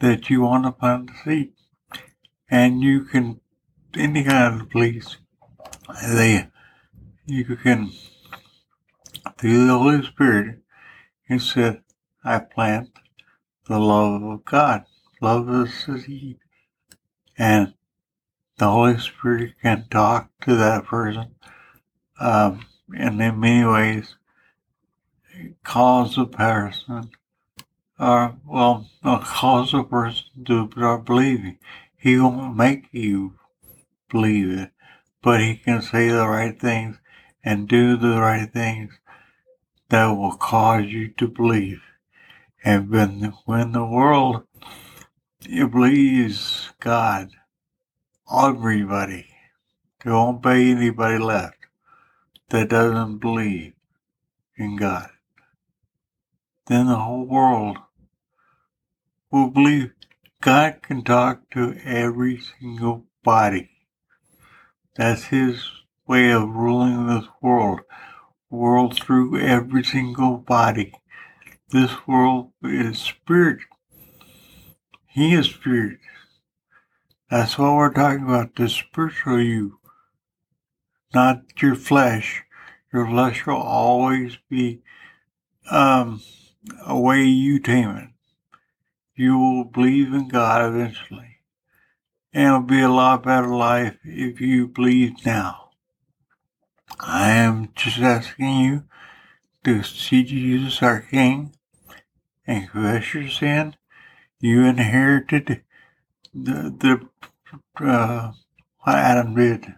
that 0.00 0.28
you 0.28 0.42
want 0.42 0.66
to 0.66 0.72
plant 0.72 1.06
the 1.06 1.14
seed. 1.24 1.52
And 2.50 2.82
you 2.82 3.04
can, 3.04 3.40
any 3.96 4.22
kind 4.24 4.60
of 4.60 4.68
police, 4.68 5.16
they, 6.02 6.48
you 7.24 7.56
can, 7.56 7.90
through 9.38 9.66
the 9.66 9.78
Holy 9.78 10.02
Spirit, 10.04 10.58
you 11.30 11.38
said, 11.38 11.80
I 12.22 12.40
plant 12.40 12.90
the 13.66 13.78
love 13.78 14.22
of 14.24 14.44
God. 14.44 14.84
Love 15.22 15.48
is 15.48 15.86
the 15.86 15.98
seed. 15.98 16.38
And 17.38 17.72
the 18.58 18.68
Holy 18.68 18.98
Spirit 18.98 19.54
can 19.62 19.86
talk 19.88 20.32
to 20.42 20.54
that 20.54 20.84
person 20.84 21.34
um, 22.20 22.66
and 22.96 23.20
in 23.20 23.40
many 23.40 23.64
ways 23.64 24.16
cause 25.62 26.16
the 26.16 26.26
person 26.26 27.10
or 27.98 28.36
well 28.46 28.88
cause 29.02 29.72
the 29.72 29.82
person 29.82 30.44
to 30.44 30.70
start 30.70 31.04
believing. 31.04 31.58
He 31.96 32.18
won't 32.18 32.56
make 32.56 32.88
you 32.92 33.34
believe 34.08 34.50
it, 34.58 34.70
but 35.22 35.40
he 35.40 35.56
can 35.56 35.82
say 35.82 36.08
the 36.08 36.28
right 36.28 36.58
things 36.58 36.98
and 37.44 37.68
do 37.68 37.96
the 37.96 38.20
right 38.20 38.50
things 38.52 38.98
that 39.88 40.06
will 40.06 40.36
cause 40.36 40.86
you 40.86 41.08
to 41.08 41.26
believe. 41.26 41.82
And 42.64 42.90
when, 42.90 43.34
when 43.46 43.72
the 43.72 43.84
world 43.84 44.44
believes 45.40 46.70
God, 46.80 47.30
everybody, 48.32 49.26
there 50.04 50.12
won't 50.12 50.42
be 50.42 50.70
anybody 50.70 51.18
left 51.18 51.57
that 52.50 52.68
doesn't 52.70 53.18
believe 53.18 53.74
in 54.56 54.76
God. 54.76 55.10
Then 56.66 56.86
the 56.86 56.96
whole 56.96 57.26
world 57.26 57.78
will 59.30 59.50
believe 59.50 59.92
God 60.40 60.82
can 60.82 61.02
talk 61.04 61.50
to 61.52 61.76
every 61.84 62.40
single 62.40 63.06
body. 63.24 63.70
That's 64.96 65.24
His 65.24 65.64
way 66.06 66.30
of 66.30 66.48
ruling 66.48 67.06
this 67.06 67.26
world 67.42 67.80
world 68.50 68.98
through 68.98 69.40
every 69.40 69.84
single 69.84 70.38
body. 70.38 70.92
This 71.70 71.92
world 72.06 72.52
is 72.62 72.98
spirit. 72.98 73.60
He 75.08 75.34
is 75.34 75.50
spirit. 75.50 75.98
That's 77.30 77.58
what 77.58 77.74
we're 77.74 77.92
talking 77.92 78.24
about, 78.24 78.56
the 78.56 78.68
spiritual 78.68 79.42
you, 79.42 79.77
not 81.14 81.42
your 81.60 81.74
flesh. 81.74 82.44
Your 82.92 83.06
flesh 83.06 83.46
will 83.46 83.56
always 83.56 84.38
be 84.48 84.82
um, 85.70 86.22
a 86.86 86.98
way 86.98 87.24
you 87.24 87.58
tame 87.58 87.90
it. 87.90 88.08
You 89.14 89.38
will 89.38 89.64
believe 89.64 90.12
in 90.14 90.28
God 90.28 90.64
eventually. 90.64 91.38
And 92.32 92.46
it'll 92.46 92.60
be 92.60 92.80
a 92.80 92.88
lot 92.88 93.24
better 93.24 93.48
life 93.48 93.98
if 94.04 94.40
you 94.40 94.68
believe 94.68 95.24
now. 95.24 95.70
I 97.00 97.30
am 97.30 97.70
just 97.74 97.98
asking 97.98 98.60
you 98.60 98.84
to 99.64 99.82
see 99.82 100.24
Jesus 100.24 100.82
our 100.82 101.00
King 101.00 101.54
and 102.46 102.70
confess 102.70 103.14
your 103.14 103.28
sin. 103.28 103.76
You 104.40 104.64
inherited 104.64 105.62
the, 106.34 107.08
the 107.74 107.84
uh, 107.84 108.32
what 108.80 108.96
Adam 108.96 109.34
did. 109.34 109.74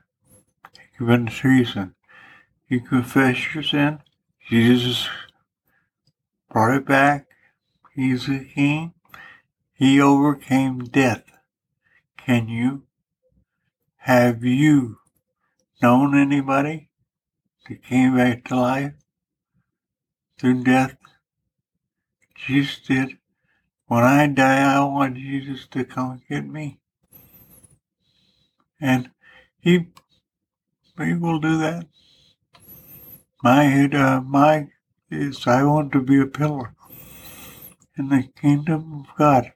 Treason. 1.01 1.95
You 2.69 2.81
confess 2.81 3.55
your 3.55 3.63
sin. 3.63 4.01
Jesus 4.49 5.09
brought 6.51 6.77
it 6.77 6.87
back. 6.87 7.27
He's 7.95 8.27
the 8.27 8.45
King. 8.45 8.93
He 9.73 10.01
overcame 10.01 10.85
death. 10.85 11.25
Can 12.19 12.49
you? 12.49 12.83
Have 13.97 14.45
you 14.45 14.99
known 15.83 16.17
anybody 16.17 16.91
he 17.67 17.77
came 17.77 18.17
back 18.17 18.45
to 18.45 18.57
life 18.57 18.93
through 20.39 20.65
death. 20.65 20.97
Jesus 22.35 22.81
did. 22.81 23.19
When 23.87 24.03
I 24.03 24.27
die, 24.27 24.77
I 24.77 24.81
want 24.85 25.17
Jesus 25.17 25.67
to 25.69 25.85
come 25.85 26.21
get 26.29 26.47
me. 26.47 26.81
And 28.81 29.11
he, 29.61 29.89
will 31.01 31.39
do 31.41 31.59
that. 31.59 31.87
My 33.43 33.87
uh, 33.87 34.21
my 34.21 34.69
is 35.11 35.47
I 35.47 35.63
want 35.65 35.93
to 35.93 36.01
be 36.03 36.21
a 36.21 36.27
pillar 36.27 36.75
in 37.97 38.11
the 38.11 38.29
kingdom 38.41 39.01
of 39.01 39.17
God. 39.17 39.53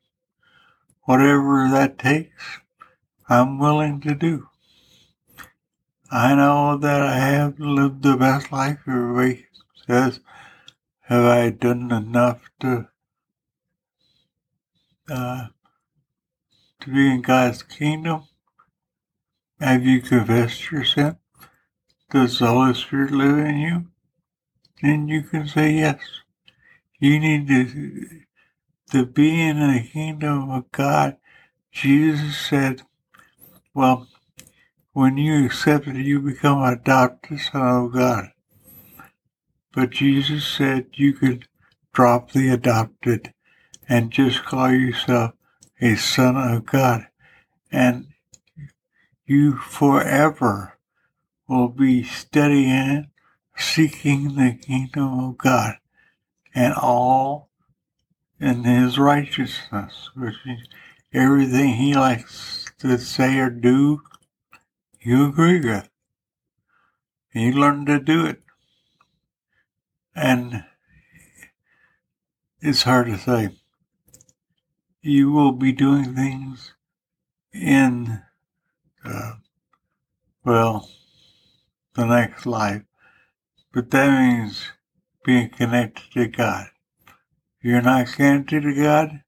Whatever 1.03 1.69
that 1.71 1.99
takes, 1.99 2.61
I'm 3.29 3.59
willing 3.59 4.01
to 4.01 4.15
do. 4.15 4.49
I 6.11 6.35
know 6.35 6.79
that 6.79 7.03
I 7.03 7.17
have 7.17 7.59
lived 7.59 8.03
the 8.03 8.17
best 8.17 8.51
life. 8.51 8.79
Everybody 8.89 9.47
says, 9.87 10.21
have 11.03 11.25
I 11.25 11.51
done 11.51 11.93
enough 11.93 12.41
to 12.61 12.89
uh, 15.11 15.49
to 16.81 16.91
be 16.91 17.11
in 17.11 17.21
God's 17.21 17.63
kingdom? 17.63 18.25
Have 19.61 19.85
you 19.85 20.01
confessed 20.01 20.71
your 20.71 20.85
sin? 20.85 21.17
Does 22.11 22.39
the 22.39 22.47
Holy 22.47 22.75
Spirit 22.75 23.11
live 23.11 23.39
in 23.39 23.57
you? 23.59 23.87
Then 24.83 25.09
you 25.09 25.23
can 25.23 25.49
say 25.49 25.73
yes. 25.73 26.01
You 26.99 27.19
need 27.19 27.49
to 27.49 28.25
to 28.91 29.07
be 29.07 29.41
in 29.41 29.59
the 29.59 29.83
kingdom 29.83 30.51
of 30.51 30.71
God. 30.71 31.17
Jesus 31.73 32.37
said, 32.37 32.83
well, 33.75 34.07
when 34.93 35.17
you 35.19 35.45
accept 35.47 35.89
it, 35.89 35.97
you 35.97 36.21
become 36.21 36.59
a 36.59 36.73
adopted 36.73 37.41
son 37.41 37.87
of 37.87 37.93
God. 37.93 38.29
But 39.73 39.91
Jesus 39.91 40.47
said 40.47 40.87
you 40.93 41.15
could 41.15 41.49
drop 41.93 42.31
the 42.31 42.51
adopted 42.51 43.33
and 43.89 44.13
just 44.13 44.45
call 44.45 44.71
yourself 44.71 45.33
a 45.81 45.97
son 45.97 46.37
of 46.37 46.65
God. 46.67 47.09
And 47.73 48.07
you 49.27 49.57
forever 49.57 50.74
will 51.49 51.69
be 51.69 52.03
studying, 52.03 53.09
seeking 53.57 54.37
the 54.37 54.59
kingdom 54.61 55.21
of 55.21 55.39
God 55.39 55.77
and 56.55 56.75
all 56.75 57.51
in 58.41 58.65
his 58.65 58.99
righteousness, 58.99 60.11
which 60.15 60.37
is 60.47 60.69
everything 61.13 61.75
he 61.75 61.95
likes 61.95 62.67
to 62.79 62.99
say 62.99 63.39
or 63.39 63.51
do, 63.51 64.03
you 65.01 65.29
agree 65.29 65.61
with. 65.61 65.89
You 67.35 67.53
learn 67.53 67.87
to 67.87 67.99
do 67.99 68.27
it. 68.27 68.43
And 70.15 70.65
it's 72.61 72.83
hard 72.83 73.07
to 73.07 73.19
say. 73.19 73.51
You 75.03 75.33
will 75.33 75.53
be 75.53 75.73
doing 75.73 76.15
things 76.15 76.73
in, 77.53 78.23
uh, 79.05 79.33
well, 80.45 80.89
the 81.95 82.07
next 82.07 82.47
life. 82.47 82.83
But 83.73 83.91
that 83.91 84.11
means 84.11 84.73
being 85.25 85.49
connected 85.51 86.13
to 86.13 86.29
God. 86.29 86.67
If 87.59 87.65
you're 87.65 87.83
not 87.83 88.07
connected 88.09 88.63
to 88.63 88.75
God, 88.75 89.23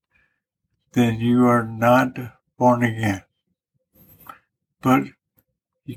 then 0.93 1.21
you 1.21 1.47
are 1.47 1.65
not 1.65 2.17
born 2.59 2.83
again. 2.83 3.23
But 4.83 5.05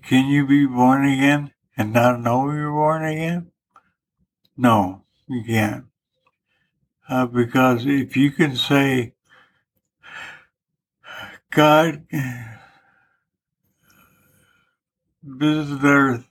can 0.04 0.28
you 0.28 0.48
be 0.48 0.66
born 0.66 1.08
again 1.08 1.52
and 1.78 1.94
not 1.94 2.22
know 2.22 2.52
you're 2.52 2.72
born 2.72 3.04
again? 3.04 3.52
No, 4.58 5.04
you 5.28 5.44
can't. 5.44 5.86
Uh, 7.08 7.26
because 7.26 7.86
if 7.86 8.16
you 8.16 8.32
can 8.32 8.56
say, 8.56 9.14
God 11.52 12.06
visited 15.24 15.84
earth 15.84 16.29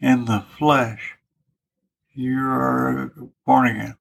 in 0.00 0.24
the 0.26 0.44
flesh, 0.58 1.16
you 2.14 2.38
are 2.38 3.12
born 3.44 3.68
again. 3.68 3.96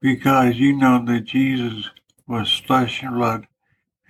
Because 0.00 0.56
you 0.56 0.76
know 0.76 1.04
that 1.04 1.24
Jesus 1.24 1.90
was 2.26 2.52
flesh 2.52 3.02
and 3.02 3.14
blood, 3.14 3.46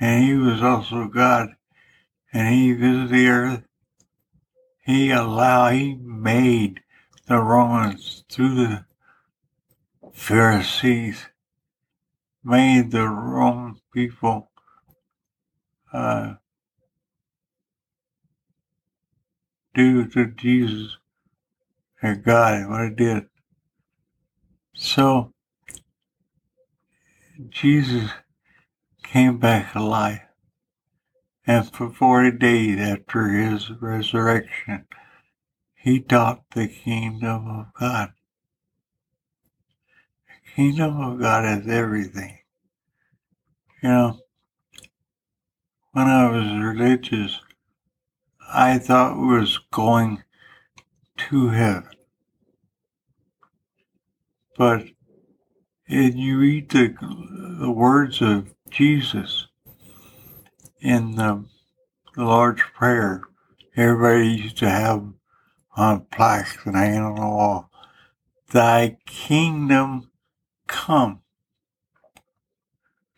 and 0.00 0.24
he 0.24 0.34
was 0.34 0.62
also 0.62 1.06
God, 1.06 1.50
and 2.32 2.54
he 2.54 2.72
visited 2.72 3.08
the 3.10 3.28
earth. 3.28 3.62
He 4.84 5.10
allowed, 5.10 5.72
he 5.72 5.94
made 5.94 6.80
the 7.26 7.38
Romans 7.38 8.24
through 8.30 8.54
the 8.54 8.84
Pharisees, 10.12 11.26
made 12.44 12.90
the 12.90 13.08
Roman 13.08 13.80
people 13.92 14.50
uh, 15.92 16.34
do 19.76 20.06
to 20.06 20.26
Jesus 20.26 20.96
and 22.00 22.24
God 22.24 22.68
what 22.68 22.80
it 22.80 22.96
did. 22.96 23.26
So 24.74 25.32
Jesus 27.50 28.10
came 29.02 29.38
back 29.38 29.74
alive. 29.74 30.20
And 31.46 31.70
for 31.70 31.90
40 31.90 32.38
days 32.38 32.80
after 32.80 33.28
his 33.28 33.70
resurrection, 33.70 34.86
he 35.74 36.00
taught 36.00 36.42
the 36.54 36.66
kingdom 36.66 37.46
of 37.46 37.66
God. 37.78 38.12
The 40.26 40.52
kingdom 40.54 41.00
of 41.00 41.20
God 41.20 41.44
is 41.44 41.68
everything. 41.68 42.38
You 43.82 43.88
know, 43.90 44.18
when 45.92 46.08
I 46.08 46.30
was 46.30 46.64
religious, 46.64 47.40
I 48.52 48.78
thought 48.78 49.16
was 49.16 49.58
going 49.72 50.22
to 51.16 51.48
heaven. 51.48 51.88
But 54.56 54.86
and 55.88 56.18
you 56.18 56.38
read 56.38 56.70
the, 56.70 56.94
the 57.60 57.70
words 57.70 58.20
of 58.20 58.52
Jesus 58.70 59.46
in 60.80 61.14
the, 61.14 61.44
the 62.16 62.24
Lord's 62.24 62.62
Prayer. 62.74 63.22
Everybody 63.76 64.28
used 64.28 64.58
to 64.58 64.68
have 64.68 65.04
on 65.76 66.06
plaques 66.06 66.58
and 66.64 66.74
hanging 66.74 67.02
on 67.02 67.14
the 67.14 67.20
wall. 67.20 67.70
Thy 68.50 68.96
kingdom 69.06 70.10
come. 70.66 71.20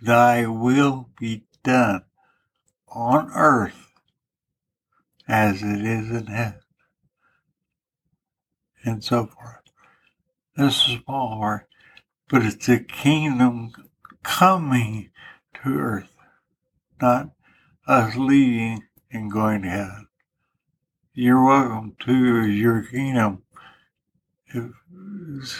Thy 0.03 0.47
will 0.47 1.09
be 1.19 1.45
done 1.62 2.03
on 2.88 3.31
earth 3.35 3.88
as 5.29 5.62
it 5.62 5.85
is 5.85 6.11
in 6.11 6.27
heaven. 6.27 6.61
And 8.85 9.05
so 9.05 9.27
forth. 9.27 9.57
This 10.57 10.88
is 10.88 10.97
Paul 11.07 11.61
but 12.29 12.43
it's 12.45 12.67
the 12.67 12.79
kingdom 12.81 13.73
coming 14.23 15.11
to 15.55 15.79
earth, 15.79 16.12
not 17.01 17.31
us 17.87 18.17
leaving 18.17 18.83
and 19.11 19.33
going 19.33 19.62
to 19.62 19.69
heaven. 19.69 20.09
You're 21.14 21.45
welcome 21.45 21.97
to 22.01 22.47
your 22.47 22.83
kingdom. 22.83 23.43
If 24.47 24.73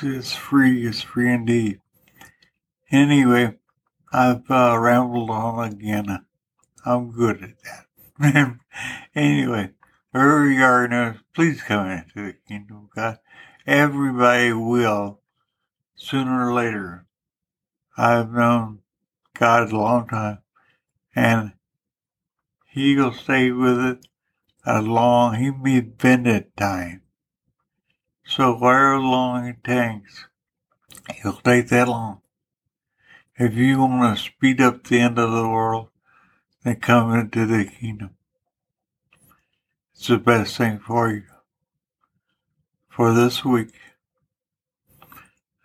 it's 0.03 0.35
free, 0.35 0.87
it's 0.87 1.03
free 1.03 1.33
indeed. 1.33 1.81
Anyway, 2.91 3.57
I've 4.13 4.51
uh, 4.51 4.79
rambled 4.79 5.31
on 5.31 5.73
again. 5.73 6.25
I'm 6.85 7.11
good 7.11 7.43
at 7.43 7.63
that. 7.65 7.88
anyway, 9.15 9.71
wherever 10.11 10.51
you 10.51 10.63
are 10.63 10.89
now, 10.89 11.15
please 11.35 11.63
come 11.63 11.87
into 11.87 12.27
the 12.27 12.35
kingdom 12.49 12.89
of 12.89 12.95
God. 12.95 13.19
Everybody 13.65 14.53
will 14.53 15.21
sooner 15.95 16.49
or 16.49 16.53
later. 16.53 17.07
I've 17.97 18.33
known 18.33 18.81
God 19.39 19.71
a 19.71 19.77
long 19.77 20.09
time, 20.09 20.39
and 21.15 21.53
He'll 22.67 23.13
stay 23.13 23.53
with 23.53 23.79
it 23.79 24.07
as 24.67 24.85
long 24.85 25.35
He 25.35 25.53
may 25.53 25.81
bend 25.81 26.27
it 26.27 26.57
time. 26.57 27.03
So 28.27 28.59
however 28.59 28.99
long 28.99 29.47
it 29.47 29.63
takes, 29.63 30.27
He'll 31.23 31.35
take 31.35 31.69
that 31.69 31.87
long. 31.87 32.23
If 33.37 33.55
you 33.55 33.79
want 33.79 34.17
to 34.17 34.23
speed 34.23 34.61
up 34.61 34.85
the 34.85 34.99
end 34.99 35.19
of 35.21 35.31
the 35.31 35.49
world, 35.49 35.89
then 36.69 36.81
come 36.81 37.15
into 37.15 37.47
the 37.47 37.65
kingdom. 37.65 38.11
It's 39.95 40.07
the 40.07 40.19
best 40.19 40.57
thing 40.57 40.79
for 40.79 41.11
you. 41.11 41.25
For 42.89 43.15
this 43.15 43.45
week, 43.45 43.73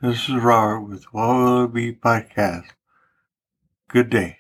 this 0.02 0.30
is 0.30 0.36
Robert 0.36 0.82
with 0.82 1.04
What 1.06 1.28
Will 1.28 1.66
It 1.66 1.74
Be 1.74 1.94
podcast. 1.94 2.68
Good 3.90 4.10
day. 4.10 4.38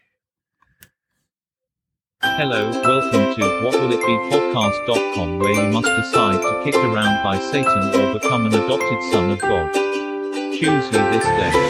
Hello, 2.22 2.72
welcome 2.72 3.36
to 3.36 3.42
whatwillitbepodcast.com 3.42 5.40
where 5.40 5.66
you 5.66 5.70
must 5.70 5.88
decide 5.88 6.42
to 6.42 6.62
kicked 6.64 6.78
around 6.78 7.24
by 7.24 7.38
Satan 7.40 7.90
or 7.94 8.14
become 8.14 8.46
an 8.46 8.54
adopted 8.54 9.04
son 9.12 9.32
of 9.32 9.40
God. 9.40 9.74
Choose 9.74 10.86
you 10.86 10.92
this 10.92 11.26
day. 11.26 11.64